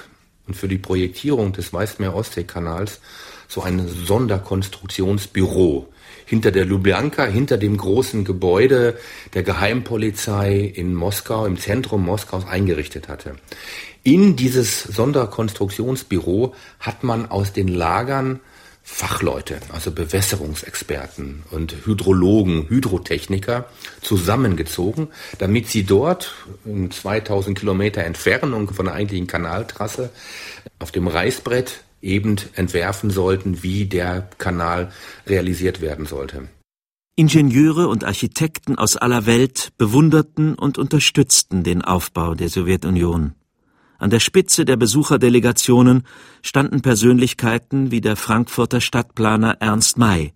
und 0.47 0.55
für 0.55 0.67
die 0.67 0.79
Projektierung 0.79 1.53
des 1.53 1.71
Weißmeer-Ostsee-Kanals 1.71 3.01
so 3.47 3.61
ein 3.61 3.87
Sonderkonstruktionsbüro 3.87 5.87
hinter 6.25 6.49
der 6.49 6.65
Lubjanka, 6.65 7.25
hinter 7.25 7.57
dem 7.57 7.77
großen 7.77 8.25
Gebäude 8.25 8.97
der 9.35 9.43
Geheimpolizei 9.43 10.61
in 10.61 10.95
Moskau, 10.95 11.45
im 11.45 11.59
Zentrum 11.59 12.03
Moskaus 12.03 12.47
eingerichtet 12.47 13.07
hatte. 13.07 13.35
In 14.01 14.35
dieses 14.35 14.81
Sonderkonstruktionsbüro 14.81 16.55
hat 16.79 17.03
man 17.03 17.29
aus 17.29 17.53
den 17.53 17.67
Lagern 17.67 18.39
Fachleute, 18.87 19.59
also 19.73 19.91
Bewässerungsexperten 19.91 21.43
und 21.49 21.75
Hydrologen, 21.85 22.69
Hydrotechniker 22.69 23.65
zusammengezogen, 24.01 25.07
damit 25.39 25.67
sie 25.67 25.83
dort 25.83 26.35
in 26.65 26.91
2000 26.91 27.57
Kilometer 27.57 28.03
Entfernung 28.03 28.71
von 28.71 28.85
der 28.85 28.93
eigentlichen 28.93 29.25
Kanaltrasse 29.25 30.11
auf 30.77 30.91
dem 30.91 31.07
Reißbrett 31.07 31.83
eben 32.03 32.35
entwerfen 32.53 33.09
sollten, 33.09 33.63
wie 33.63 33.85
der 33.85 34.29
Kanal 34.37 34.91
realisiert 35.25 35.81
werden 35.81 36.05
sollte. 36.05 36.47
Ingenieure 37.17 37.87
und 37.87 38.03
Architekten 38.03 38.77
aus 38.77 38.97
aller 38.97 39.25
Welt 39.25 39.69
bewunderten 39.79 40.53
und 40.53 40.77
unterstützten 40.77 41.63
den 41.63 41.81
Aufbau 41.81 42.35
der 42.35 42.49
Sowjetunion. 42.49 43.33
An 43.97 44.09
der 44.09 44.19
Spitze 44.19 44.65
der 44.65 44.75
Besucherdelegationen 44.75 46.03
standen 46.41 46.81
Persönlichkeiten 46.81 47.91
wie 47.91 48.01
der 48.01 48.15
Frankfurter 48.15 48.81
Stadtplaner 48.81 49.57
Ernst 49.61 49.97
May. 49.97 50.33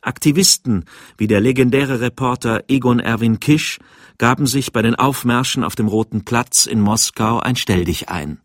Aktivisten 0.00 0.84
wie 1.16 1.26
der 1.26 1.40
legendäre 1.40 2.00
Reporter 2.00 2.62
Egon 2.68 3.00
Erwin 3.00 3.40
Kisch 3.40 3.80
gaben 4.16 4.46
sich 4.46 4.72
bei 4.72 4.80
den 4.80 4.94
Aufmärschen 4.94 5.64
auf 5.64 5.74
dem 5.74 5.88
Roten 5.88 6.24
Platz 6.24 6.66
in 6.66 6.80
Moskau 6.80 7.40
ein 7.40 7.56
Stelldich 7.56 8.08
ein. 8.08 8.38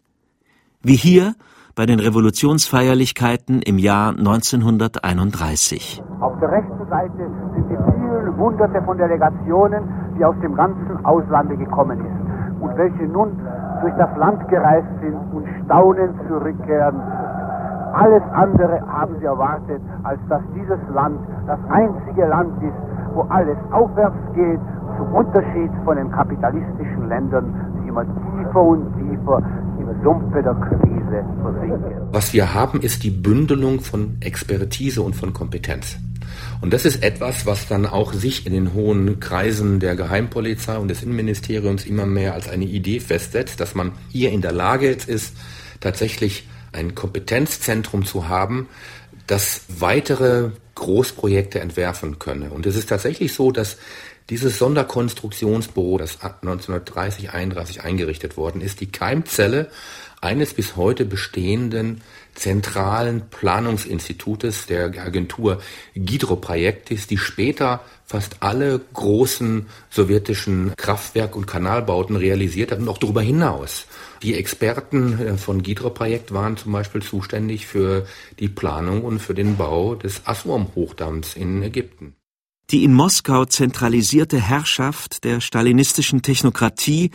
Wie 0.81 0.95
hier 0.95 1.35
bei 1.75 1.85
den 1.85 1.99
Revolutionsfeierlichkeiten 1.99 3.61
im 3.61 3.77
Jahr 3.77 4.09
1931. 4.09 6.01
Auf 6.21 6.39
der 6.39 6.51
rechten 6.51 6.89
Seite 6.89 7.31
sind 7.55 7.69
die 7.69 7.77
vielen 7.77 8.37
Hunderte 8.37 8.81
von 8.83 8.97
Delegationen, 8.97 9.83
die 10.17 10.25
aus 10.25 10.35
dem 10.41 10.55
ganzen 10.55 11.05
Auslande 11.05 11.55
gekommen 11.57 11.97
sind 11.97 12.61
und 12.61 12.77
welche 12.77 13.03
nun 13.03 13.37
durch 13.83 13.93
das 13.95 14.09
Land 14.17 14.47
gereist 14.47 14.87
sind 15.01 15.17
und 15.33 15.45
staunend 15.65 16.15
zurückkehren. 16.27 16.99
Alles 17.93 18.23
andere 18.33 18.81
haben 18.87 19.15
sie 19.19 19.25
erwartet, 19.25 19.81
als 20.03 20.19
dass 20.29 20.41
dieses 20.55 20.79
Land 20.93 21.19
das 21.45 21.59
einzige 21.69 22.25
Land 22.25 22.51
ist, 22.63 22.73
wo 23.13 23.21
alles 23.29 23.57
aufwärts 23.71 24.17
geht, 24.33 24.59
zum 24.97 25.13
Unterschied 25.13 25.71
von 25.83 25.97
den 25.97 26.09
kapitalistischen 26.11 27.07
Ländern, 27.07 27.53
die 27.83 27.89
immer 27.89 28.05
tiefer 28.05 28.61
und 28.61 28.93
tiefer 28.97 29.41
im 29.77 30.03
Sumpfe 30.03 30.41
der 30.41 30.55
Krise 30.55 31.25
versinken. 31.41 31.91
Was 32.11 32.33
wir 32.33 32.53
haben, 32.53 32.79
ist 32.79 33.03
die 33.03 33.11
Bündelung 33.11 33.79
von 33.81 34.17
Expertise 34.21 35.01
und 35.01 35.15
von 35.15 35.33
Kompetenz. 35.33 35.97
Und 36.63 36.71
das 36.71 36.85
ist 36.85 37.03
etwas, 37.03 37.45
was 37.45 37.67
dann 37.67 37.85
auch 37.85 38.13
sich 38.13 38.45
in 38.45 38.53
den 38.53 38.73
hohen 38.73 39.19
Kreisen 39.19 39.81
der 39.81 39.97
Geheimpolizei 39.97 40.77
und 40.77 40.87
des 40.87 41.03
Innenministeriums 41.03 41.83
immer 41.83 42.05
mehr 42.05 42.33
als 42.33 42.47
eine 42.47 42.63
Idee 42.63 43.01
festsetzt, 43.01 43.59
dass 43.59 43.75
man 43.75 43.91
hier 44.07 44.31
in 44.31 44.39
der 44.39 44.53
Lage 44.53 44.87
ist, 44.87 45.35
tatsächlich 45.81 46.47
ein 46.71 46.95
Kompetenzzentrum 46.95 48.05
zu 48.05 48.29
haben, 48.29 48.69
das 49.27 49.63
weitere 49.67 50.51
Großprojekte 50.75 51.59
entwerfen 51.59 52.17
könne. 52.17 52.49
Und 52.49 52.65
es 52.65 52.77
ist 52.77 52.87
tatsächlich 52.87 53.33
so, 53.33 53.51
dass 53.51 53.75
dieses 54.29 54.57
Sonderkonstruktionsbüro, 54.57 55.97
das 55.97 56.21
1930, 56.21 57.31
31 57.31 57.83
eingerichtet 57.83 58.37
worden 58.37 58.61
ist, 58.61 58.81
die 58.81 58.91
Keimzelle 58.91 59.69
eines 60.23 60.53
bis 60.53 60.77
heute 60.77 61.03
bestehenden 61.05 62.01
zentralen 62.33 63.29
Planungsinstitutes 63.29 64.65
der 64.65 64.85
Agentur 64.85 65.61
Gidroprojektis, 65.95 67.07
die 67.07 67.17
später 67.17 67.81
fast 68.05 68.37
alle 68.39 68.79
großen 68.93 69.67
sowjetischen 69.89 70.73
Kraftwerk- 70.77 71.35
und 71.35 71.45
Kanalbauten 71.45 72.15
realisiert 72.15 72.71
hat 72.71 72.79
und 72.79 72.87
auch 72.87 72.97
darüber 72.97 73.21
hinaus. 73.21 73.85
Die 74.23 74.35
Experten 74.35 75.19
äh, 75.19 75.37
von 75.37 75.61
Gidroprojekt 75.61 76.33
waren 76.33 76.57
zum 76.57 76.71
Beispiel 76.71 77.01
zuständig 77.01 77.67
für 77.67 78.07
die 78.39 78.49
Planung 78.49 79.03
und 79.03 79.19
für 79.19 79.33
den 79.33 79.57
Bau 79.57 79.95
des 79.95 80.25
Assuam-Hochdamms 80.25 81.35
in 81.35 81.61
Ägypten. 81.61 82.15
Die 82.69 82.83
in 82.83 82.93
Moskau 82.93 83.45
zentralisierte 83.45 84.39
Herrschaft 84.39 85.23
der 85.23 85.41
stalinistischen 85.41 86.21
Technokratie 86.21 87.11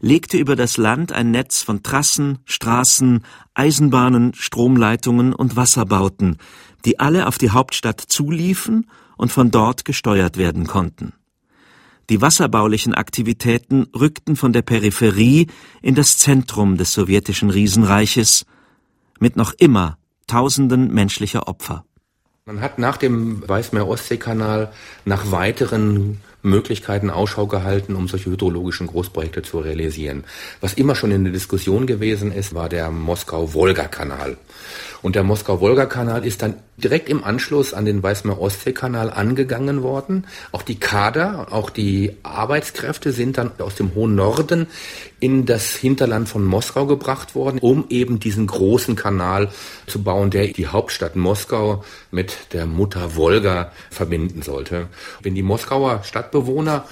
legte 0.00 0.38
über 0.38 0.56
das 0.56 0.76
Land 0.76 1.12
ein 1.12 1.30
Netz 1.30 1.62
von 1.62 1.82
Trassen, 1.82 2.38
Straßen, 2.44 3.24
Eisenbahnen, 3.54 4.34
Stromleitungen 4.34 5.34
und 5.34 5.56
Wasserbauten, 5.56 6.38
die 6.84 6.98
alle 6.98 7.26
auf 7.26 7.38
die 7.38 7.50
Hauptstadt 7.50 8.00
zuliefen 8.00 8.90
und 9.16 9.30
von 9.30 9.50
dort 9.50 9.84
gesteuert 9.84 10.36
werden 10.36 10.66
konnten. 10.66 11.12
Die 12.08 12.20
wasserbaulichen 12.20 12.94
Aktivitäten 12.94 13.86
rückten 13.94 14.34
von 14.34 14.52
der 14.52 14.62
Peripherie 14.62 15.46
in 15.80 15.94
das 15.94 16.18
Zentrum 16.18 16.76
des 16.76 16.92
sowjetischen 16.92 17.50
Riesenreiches 17.50 18.46
mit 19.20 19.36
noch 19.36 19.52
immer 19.58 19.96
Tausenden 20.26 20.92
menschlicher 20.92 21.46
Opfer. 21.46 21.84
Man 22.50 22.62
hat 22.62 22.80
nach 22.80 22.96
dem 22.96 23.48
Weißmeer-Ostsee-Kanal 23.48 24.72
nach 25.04 25.30
weiteren 25.30 26.18
Möglichkeiten 26.42 27.08
Ausschau 27.08 27.46
gehalten, 27.46 27.94
um 27.94 28.08
solche 28.08 28.28
hydrologischen 28.28 28.88
Großprojekte 28.88 29.42
zu 29.42 29.60
realisieren. 29.60 30.24
Was 30.60 30.74
immer 30.74 30.96
schon 30.96 31.12
in 31.12 31.22
der 31.22 31.32
Diskussion 31.32 31.86
gewesen 31.86 32.32
ist, 32.32 32.52
war 32.52 32.68
der 32.68 32.90
Moskau-Wolga-Kanal. 32.90 34.36
Und 35.00 35.14
der 35.14 35.22
Moskau-Wolga-Kanal 35.22 36.26
ist 36.26 36.42
dann 36.42 36.54
direkt 36.76 37.08
im 37.08 37.22
Anschluss 37.22 37.72
an 37.72 37.84
den 37.84 38.02
Weißmeer-Ostsee-Kanal 38.02 39.10
angegangen 39.10 39.84
worden. 39.84 40.26
Auch 40.50 40.62
die 40.62 40.80
Kader, 40.80 41.48
auch 41.52 41.70
die 41.70 42.16
Arbeitskräfte 42.24 43.12
sind 43.12 43.38
dann 43.38 43.52
aus 43.58 43.76
dem 43.76 43.94
hohen 43.94 44.16
Norden 44.16 44.66
in 45.20 45.46
das 45.46 45.76
Hinterland 45.76 46.28
von 46.28 46.44
Moskau 46.44 46.86
gebracht 46.86 47.34
worden, 47.34 47.58
um 47.60 47.84
eben 47.90 48.18
diesen 48.18 48.46
großen 48.46 48.96
Kanal 48.96 49.48
zu 49.86 50.02
bauen, 50.02 50.30
der 50.30 50.48
die 50.48 50.66
Hauptstadt 50.66 51.14
Moskau 51.14 51.84
mit 52.10 52.52
der 52.52 52.66
Mutter 52.66 53.16
Wolga 53.16 53.70
verbinden 53.90 54.42
sollte. 54.42 54.88
Wenn 55.22 55.34
die 55.34 55.42
Moskauer 55.42 56.02
Stadtbewohner 56.02 56.84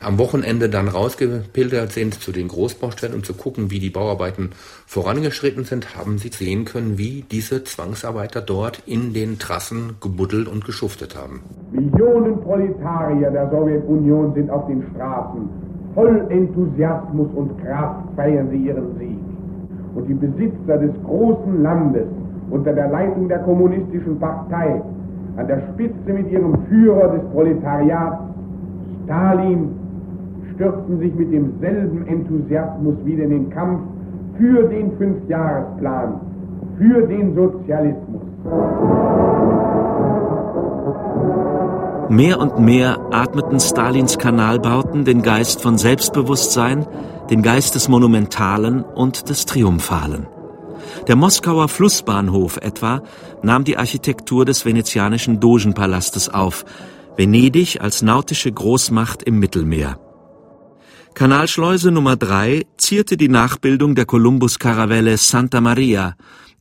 am 0.00 0.18
Wochenende 0.18 0.68
dann 0.68 0.88
rausgepilgert 0.88 1.92
sind 1.92 2.20
zu 2.20 2.32
den 2.32 2.48
Großbaustellen, 2.48 3.14
um 3.14 3.24
zu 3.24 3.34
gucken, 3.34 3.70
wie 3.70 3.78
die 3.78 3.90
Bauarbeiten 3.90 4.50
vorangeschritten 4.86 5.64
sind, 5.64 5.96
haben 5.96 6.18
sie 6.18 6.28
sehen 6.28 6.64
können, 6.64 6.98
wie 6.98 7.24
diese 7.30 7.64
Zwangsarbeiter 7.64 8.40
dort 8.40 8.82
in 8.86 9.14
den 9.14 9.38
Trassen 9.38 9.96
gebuddelt 10.00 10.48
und 10.48 10.64
geschuftet 10.64 11.16
haben. 11.16 11.42
Millionen 11.72 12.40
Proletarier 12.42 13.30
der 13.30 13.50
Sowjetunion 13.50 14.34
sind 14.34 14.50
auf 14.50 14.66
den 14.66 14.84
Straßen. 14.94 15.65
Voll 15.96 16.26
Enthusiasmus 16.28 17.28
und 17.34 17.56
Kraft 17.64 18.04
feiern 18.16 18.48
sie 18.50 18.58
ihren 18.58 18.98
Sieg. 18.98 19.18
Und 19.94 20.06
die 20.06 20.14
Besitzer 20.14 20.76
des 20.76 20.92
großen 21.04 21.62
Landes 21.62 22.04
unter 22.50 22.74
der 22.74 22.88
Leitung 22.90 23.28
der 23.28 23.38
kommunistischen 23.38 24.18
Partei, 24.18 24.82
an 25.38 25.46
der 25.46 25.62
Spitze 25.72 26.12
mit 26.12 26.30
ihrem 26.30 26.54
Führer 26.68 27.08
des 27.08 27.22
Proletariats, 27.32 28.18
Stalin, 29.04 29.70
stürzten 30.54 30.98
sich 30.98 31.14
mit 31.14 31.32
demselben 31.32 32.06
Enthusiasmus 32.06 32.96
wieder 33.06 33.24
in 33.24 33.30
den 33.30 33.50
Kampf 33.50 33.80
für 34.36 34.64
den 34.64 34.92
Fünfjahresplan, 34.98 36.20
für 36.76 37.06
den 37.06 37.34
Sozialismus. 37.34 38.22
Mehr 42.08 42.38
und 42.38 42.60
mehr 42.60 43.00
atmeten 43.10 43.58
Stalins 43.58 44.16
Kanalbauten 44.16 45.04
den 45.04 45.22
Geist 45.22 45.60
von 45.60 45.76
Selbstbewusstsein, 45.76 46.86
den 47.30 47.42
Geist 47.42 47.74
des 47.74 47.88
Monumentalen 47.88 48.84
und 48.84 49.28
des 49.28 49.44
Triumphalen. 49.44 50.28
Der 51.08 51.16
Moskauer 51.16 51.68
Flussbahnhof 51.68 52.58
etwa 52.58 53.02
nahm 53.42 53.64
die 53.64 53.76
Architektur 53.76 54.44
des 54.44 54.64
venezianischen 54.64 55.40
Dogenpalastes 55.40 56.28
auf, 56.28 56.64
Venedig 57.16 57.80
als 57.80 58.02
nautische 58.02 58.52
Großmacht 58.52 59.24
im 59.24 59.40
Mittelmeer. 59.40 59.98
Kanalschleuse 61.14 61.90
Nummer 61.90 62.14
3 62.14 62.66
zierte 62.76 63.16
die 63.16 63.30
Nachbildung 63.30 63.94
der 63.94 64.04
Kolumbus-Karavelle 64.04 65.16
Santa 65.16 65.60
Maria 65.60 66.14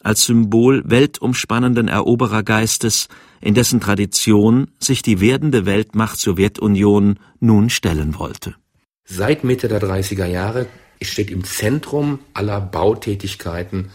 als 0.05 0.25
Symbol 0.25 0.83
weltumspannenden 0.85 1.87
Eroberergeistes, 1.87 3.07
in 3.41 3.55
dessen 3.55 3.81
Tradition 3.81 4.69
sich 4.79 5.01
die 5.01 5.19
werdende 5.19 5.65
Weltmacht 5.65 6.19
Sowjetunion 6.19 7.17
nun 7.39 7.69
stellen 7.71 8.19
wollte. 8.19 8.55
Seit 9.03 9.43
Mitte 9.43 9.67
der 9.67 9.81
30er 9.81 10.27
Jahre 10.27 10.67
steht 11.01 11.31
im 11.31 11.43
Zentrum 11.43 12.19
aller 12.33 12.61
Bautätigkeiten 12.61 13.89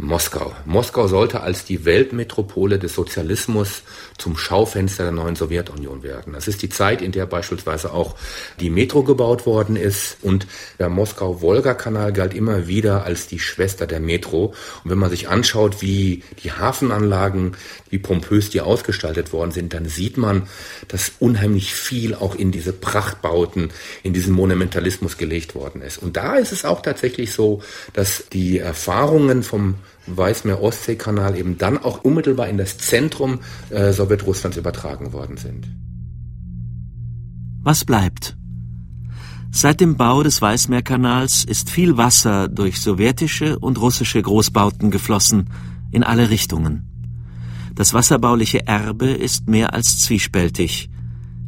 Moskau. 0.00 0.54
Moskau 0.64 1.08
sollte 1.08 1.40
als 1.40 1.64
die 1.64 1.84
Weltmetropole 1.84 2.78
des 2.78 2.94
Sozialismus 2.94 3.82
zum 4.16 4.36
Schaufenster 4.36 5.02
der 5.02 5.12
neuen 5.12 5.34
Sowjetunion 5.34 6.04
werden. 6.04 6.34
Das 6.34 6.46
ist 6.46 6.62
die 6.62 6.68
Zeit, 6.68 7.02
in 7.02 7.10
der 7.10 7.26
beispielsweise 7.26 7.92
auch 7.92 8.14
die 8.60 8.70
Metro 8.70 9.02
gebaut 9.02 9.44
worden 9.44 9.74
ist 9.74 10.18
und 10.22 10.46
der 10.78 10.88
Moskau-Wolga-Kanal 10.88 12.12
galt 12.12 12.32
immer 12.32 12.68
wieder 12.68 13.02
als 13.02 13.26
die 13.26 13.40
Schwester 13.40 13.88
der 13.88 13.98
Metro. 13.98 14.54
Und 14.84 14.90
wenn 14.92 14.98
man 14.98 15.10
sich 15.10 15.28
anschaut, 15.28 15.82
wie 15.82 16.22
die 16.44 16.52
Hafenanlagen, 16.52 17.56
wie 17.90 17.98
pompös 17.98 18.50
die 18.50 18.60
ausgestaltet 18.60 19.32
worden 19.32 19.50
sind, 19.50 19.74
dann 19.74 19.86
sieht 19.86 20.16
man, 20.16 20.46
dass 20.86 21.10
unheimlich 21.18 21.74
viel 21.74 22.14
auch 22.14 22.36
in 22.36 22.52
diese 22.52 22.72
Prachtbauten, 22.72 23.70
in 24.04 24.12
diesen 24.12 24.32
Monumentalismus 24.32 25.18
gelegt 25.18 25.56
worden 25.56 25.82
ist. 25.82 25.98
Und 25.98 26.16
da 26.16 26.36
ist 26.36 26.52
es 26.52 26.64
auch 26.64 26.82
tatsächlich 26.82 27.32
so, 27.32 27.62
dass 27.94 28.28
die 28.28 28.58
Erfahrungen 28.58 29.42
vom 29.42 29.74
Weißmeer-Ostsee-Kanal 30.06 31.36
eben 31.36 31.58
dann 31.58 31.78
auch 31.78 32.02
unmittelbar 32.04 32.48
in 32.48 32.58
das 32.58 32.78
Zentrum 32.78 33.40
äh, 33.70 33.92
Sowjetrusslands 33.92 34.56
übertragen 34.56 35.12
worden 35.12 35.36
sind. 35.36 35.68
Was 37.62 37.84
bleibt? 37.84 38.36
Seit 39.50 39.80
dem 39.80 39.96
Bau 39.96 40.22
des 40.22 40.40
Weißmeerkanals 40.40 41.44
ist 41.44 41.70
viel 41.70 41.96
Wasser 41.96 42.48
durch 42.48 42.80
sowjetische 42.80 43.58
und 43.58 43.80
russische 43.80 44.20
Großbauten 44.20 44.90
geflossen, 44.90 45.50
in 45.90 46.04
alle 46.04 46.30
Richtungen. 46.30 46.84
Das 47.74 47.94
wasserbauliche 47.94 48.66
Erbe 48.66 49.10
ist 49.10 49.48
mehr 49.48 49.72
als 49.72 50.00
zwiespältig. 50.00 50.90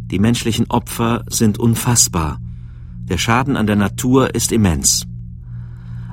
Die 0.06 0.18
menschlichen 0.18 0.70
Opfer 0.70 1.24
sind 1.28 1.58
unfassbar. 1.58 2.40
Der 3.04 3.18
Schaden 3.18 3.56
an 3.56 3.66
der 3.66 3.76
Natur 3.76 4.34
ist 4.34 4.52
immens. 4.52 5.06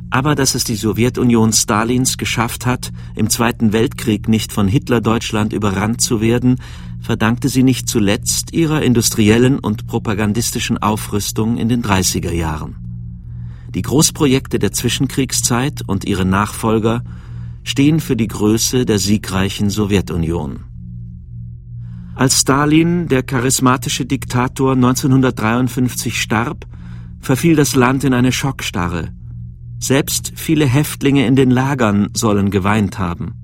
Aber 0.09 0.35
dass 0.35 0.55
es 0.55 0.63
die 0.63 0.75
Sowjetunion 0.75 1.51
Stalins 1.51 2.17
geschafft 2.17 2.65
hat, 2.65 2.91
im 3.15 3.29
Zweiten 3.29 3.73
Weltkrieg 3.73 4.29
nicht 4.29 4.53
von 4.53 4.67
Hitler-Deutschland 4.67 5.51
überrannt 5.51 6.01
zu 6.01 6.21
werden, 6.21 6.61
verdankte 7.01 7.49
sie 7.49 7.63
nicht 7.63 7.89
zuletzt 7.89 8.53
ihrer 8.53 8.81
industriellen 8.81 9.59
und 9.59 9.87
propagandistischen 9.87 10.77
Aufrüstung 10.77 11.57
in 11.57 11.69
den 11.69 11.83
30er 11.83 12.31
Jahren. 12.31 12.75
Die 13.73 13.81
Großprojekte 13.81 14.59
der 14.59 14.71
Zwischenkriegszeit 14.71 15.81
und 15.85 16.05
ihre 16.05 16.25
Nachfolger 16.25 17.03
stehen 17.63 17.99
für 17.99 18.15
die 18.15 18.27
Größe 18.27 18.85
der 18.85 18.97
siegreichen 18.97 19.69
Sowjetunion. 19.69 20.63
Als 22.15 22.39
Stalin, 22.39 23.07
der 23.09 23.23
charismatische 23.23 24.05
Diktator, 24.05 24.71
1953 24.71 26.19
starb, 26.19 26.65
verfiel 27.19 27.55
das 27.55 27.75
Land 27.75 28.05
in 28.05 28.13
eine 28.13 28.31
Schockstarre. 28.31 29.09
Selbst 29.79 30.33
viele 30.35 30.65
Häftlinge 30.65 31.25
in 31.27 31.35
den 31.35 31.51
Lagern 31.51 32.09
sollen 32.13 32.49
geweint 32.49 32.97
haben. 32.97 33.35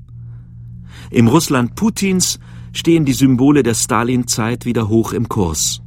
Im 1.12 1.28
Russland 1.28 1.76
Putins 1.76 2.40
stehen 2.74 3.06
die 3.06 3.14
Symbole 3.14 3.62
der 3.62 3.76
Stalin-Zeit 3.76 4.66
wieder 4.66 4.90
hoch 4.90 5.14
im 5.14 5.30
Kurs. 5.30 5.82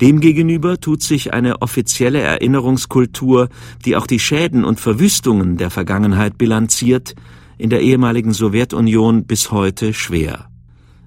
Demgegenüber 0.00 0.78
tut 0.78 1.02
sich 1.02 1.32
eine 1.32 1.62
offizielle 1.62 2.20
Erinnerungskultur, 2.20 3.48
die 3.84 3.96
auch 3.96 4.06
die 4.06 4.20
Schäden 4.20 4.64
und 4.64 4.80
Verwüstungen 4.80 5.56
der 5.56 5.70
Vergangenheit 5.70 6.38
bilanziert, 6.38 7.14
in 7.58 7.70
der 7.70 7.80
ehemaligen 7.80 8.32
Sowjetunion 8.32 9.24
bis 9.24 9.50
heute 9.50 9.92
schwer. 9.92 10.48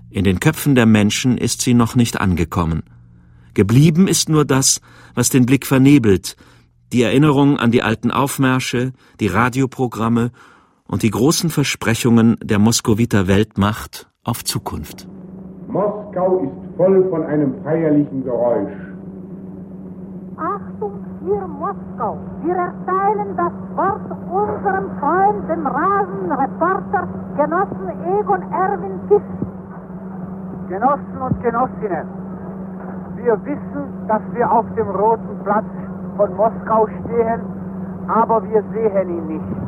In 0.09 0.23
den 0.23 0.39
Köpfen 0.39 0.75
der 0.75 0.85
Menschen 0.85 1.37
ist 1.37 1.61
sie 1.61 1.73
noch 1.73 1.95
nicht 1.95 2.21
angekommen. 2.21 2.83
Geblieben 3.53 4.07
ist 4.07 4.29
nur 4.29 4.45
das, 4.45 4.81
was 5.13 5.29
den 5.29 5.45
Blick 5.45 5.65
vernebelt, 5.65 6.35
die 6.91 7.03
Erinnerung 7.03 7.57
an 7.57 7.71
die 7.71 7.83
alten 7.83 8.11
Aufmärsche, 8.11 8.93
die 9.19 9.27
Radioprogramme 9.27 10.31
und 10.87 11.03
die 11.03 11.11
großen 11.11 11.49
Versprechungen 11.49 12.37
der 12.43 12.59
Moskowiter 12.59 13.27
Weltmacht 13.27 14.09
auf 14.23 14.43
Zukunft. 14.43 15.07
Moskau 15.67 16.39
ist 16.43 16.77
voll 16.77 17.09
von 17.09 17.23
einem 17.23 17.63
feierlichen 17.63 18.23
Geräusch. 18.23 18.73
Achtung, 20.37 21.05
hier 21.23 21.47
Moskau. 21.47 22.17
Wir 22.43 22.55
erteilen 22.55 23.35
das 23.35 23.53
Wort 23.75 24.05
unserem 24.29 24.99
Freund, 24.99 25.49
dem 25.49 25.65
Rasenreporter, 25.65 27.07
Genossen 27.37 27.89
Egon 28.19 28.41
Erwin 28.51 28.99
Kiss. 29.07 29.21
Genossen 30.69 31.21
und 31.21 31.43
Genossinnen, 31.43 32.07
wir 33.15 33.43
wissen, 33.45 34.07
dass 34.07 34.21
wir 34.33 34.51
auf 34.51 34.65
dem 34.75 34.87
Roten 34.87 35.43
Platz 35.43 35.65
von 36.15 36.33
Moskau 36.35 36.87
stehen, 36.87 37.41
aber 38.07 38.41
wir 38.43 38.63
sehen 38.73 39.09
ihn 39.09 39.27
nicht. 39.27 39.65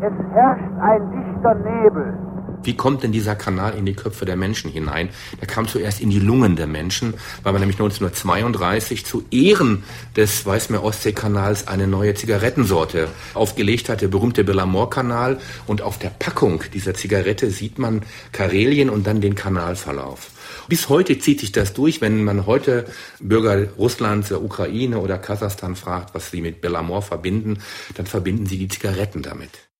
Es 0.00 0.34
herrscht 0.34 0.80
ein 0.80 1.02
dichter 1.10 1.54
Nebel. 1.54 2.14
Wie 2.62 2.76
kommt 2.76 3.02
denn 3.02 3.12
dieser 3.12 3.36
Kanal 3.36 3.74
in 3.74 3.86
die 3.86 3.94
Köpfe 3.94 4.24
der 4.24 4.36
Menschen 4.36 4.70
hinein? 4.70 5.10
Der 5.40 5.46
kam 5.46 5.68
zuerst 5.68 6.00
in 6.00 6.10
die 6.10 6.18
Lungen 6.18 6.56
der 6.56 6.66
Menschen, 6.66 7.14
weil 7.42 7.52
man 7.52 7.60
nämlich 7.60 7.76
1932 7.76 9.06
zu 9.06 9.24
Ehren 9.30 9.84
des 10.16 10.44
Weißmeer-Ostsee-Kanals 10.44 11.68
eine 11.68 11.86
neue 11.86 12.14
Zigarettensorte 12.14 13.08
aufgelegt 13.34 13.88
hat, 13.88 14.00
der 14.00 14.08
berühmte 14.08 14.42
Bellamor-Kanal. 14.42 15.38
Und 15.66 15.82
auf 15.82 15.98
der 15.98 16.10
Packung 16.10 16.64
dieser 16.74 16.94
Zigarette 16.94 17.50
sieht 17.50 17.78
man 17.78 18.02
Karelien 18.32 18.90
und 18.90 19.06
dann 19.06 19.20
den 19.20 19.36
Kanalverlauf. 19.36 20.30
Bis 20.68 20.88
heute 20.90 21.18
zieht 21.18 21.40
sich 21.40 21.52
das 21.52 21.72
durch, 21.72 22.00
wenn 22.00 22.24
man 22.24 22.44
heute 22.44 22.84
Bürger 23.20 23.68
Russlands, 23.78 24.28
der 24.28 24.42
Ukraine 24.42 24.98
oder 24.98 25.18
Kasachstan 25.18 25.76
fragt, 25.76 26.14
was 26.14 26.30
sie 26.30 26.42
mit 26.42 26.60
Bellamor 26.60 27.02
verbinden, 27.02 27.58
dann 27.94 28.06
verbinden 28.06 28.46
sie 28.46 28.58
die 28.58 28.68
Zigaretten 28.68 29.22
damit. 29.22 29.70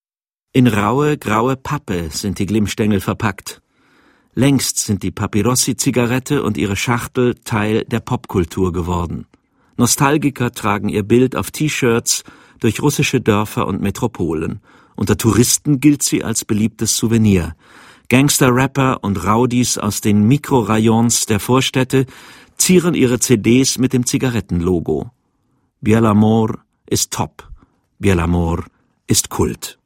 In 0.53 0.66
raue, 0.66 1.18
graue 1.18 1.57
Pappe 1.57 2.09
sind 2.11 2.38
die 2.38 2.46
Glimmstängel 2.46 3.01
verpackt. 3.01 3.61
Längst 4.35 4.79
sind 4.79 5.03
die 5.03 5.11
Papyrossi-Zigarette 5.11 6.42
und 6.42 6.57
ihre 6.57 6.77
Schachtel 6.77 7.35
Teil 7.44 7.85
der 7.85 8.01
Popkultur 8.01 8.72
geworden. 8.72 9.27
Nostalgiker 9.77 10.53
tragen 10.53 10.88
ihr 10.88 11.03
Bild 11.03 11.37
auf 11.37 11.51
T-Shirts 11.51 12.24
durch 12.61 12.81
russische 12.81 13.20
Dörfer 13.20 13.66
und 13.66 13.83
Metropolen. 13.83 14.61
Unter 14.96 15.16
Touristen 15.16 15.81
gilt 15.81 16.03
sie 16.03 16.24
als 16.24 16.44
beliebtes 16.44 16.96
Souvenir. 16.96 17.55
Gangster-Rapper 18.09 19.05
und 19.05 19.23
Rowdies 19.25 19.77
aus 19.77 20.01
den 20.01 20.27
Mikrorayons 20.27 21.27
der 21.27 21.40
Vorstädte 21.40 22.07
zieren 22.57 22.94
ihre 22.94 23.18
CDs 23.18 23.77
mit 23.77 23.92
dem 23.92 24.07
Zigarettenlogo. 24.07 25.11
Bielamor 25.81 26.59
ist 26.87 27.12
top. 27.12 27.47
Bielamor 27.99 28.64
ist 29.07 29.29
Kult. 29.29 29.79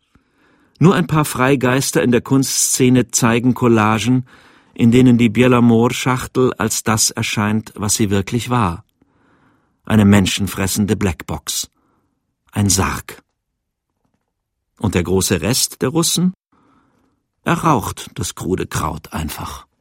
Nur 0.78 0.94
ein 0.94 1.06
paar 1.06 1.24
Freigeister 1.24 2.02
in 2.02 2.12
der 2.12 2.20
Kunstszene 2.20 3.10
zeigen 3.10 3.54
Collagen, 3.54 4.26
in 4.74 4.90
denen 4.92 5.18
die 5.18 5.28
Bielamor-Schachtel 5.28 6.52
als 6.54 6.84
das 6.84 7.10
erscheint, 7.10 7.72
was 7.76 7.94
sie 7.94 8.10
wirklich 8.10 8.50
war. 8.50 8.84
Eine 9.84 10.04
menschenfressende 10.04 10.96
Blackbox. 10.96 11.68
Ein 12.52 12.68
Sarg. 12.68 13.22
Und 14.78 14.94
der 14.94 15.02
große 15.02 15.40
Rest 15.40 15.82
der 15.82 15.88
Russen? 15.88 16.34
Er 17.44 17.54
raucht 17.54 18.10
das 18.14 18.36
krude 18.36 18.66
Kraut 18.66 19.12
einfach. 19.12 19.66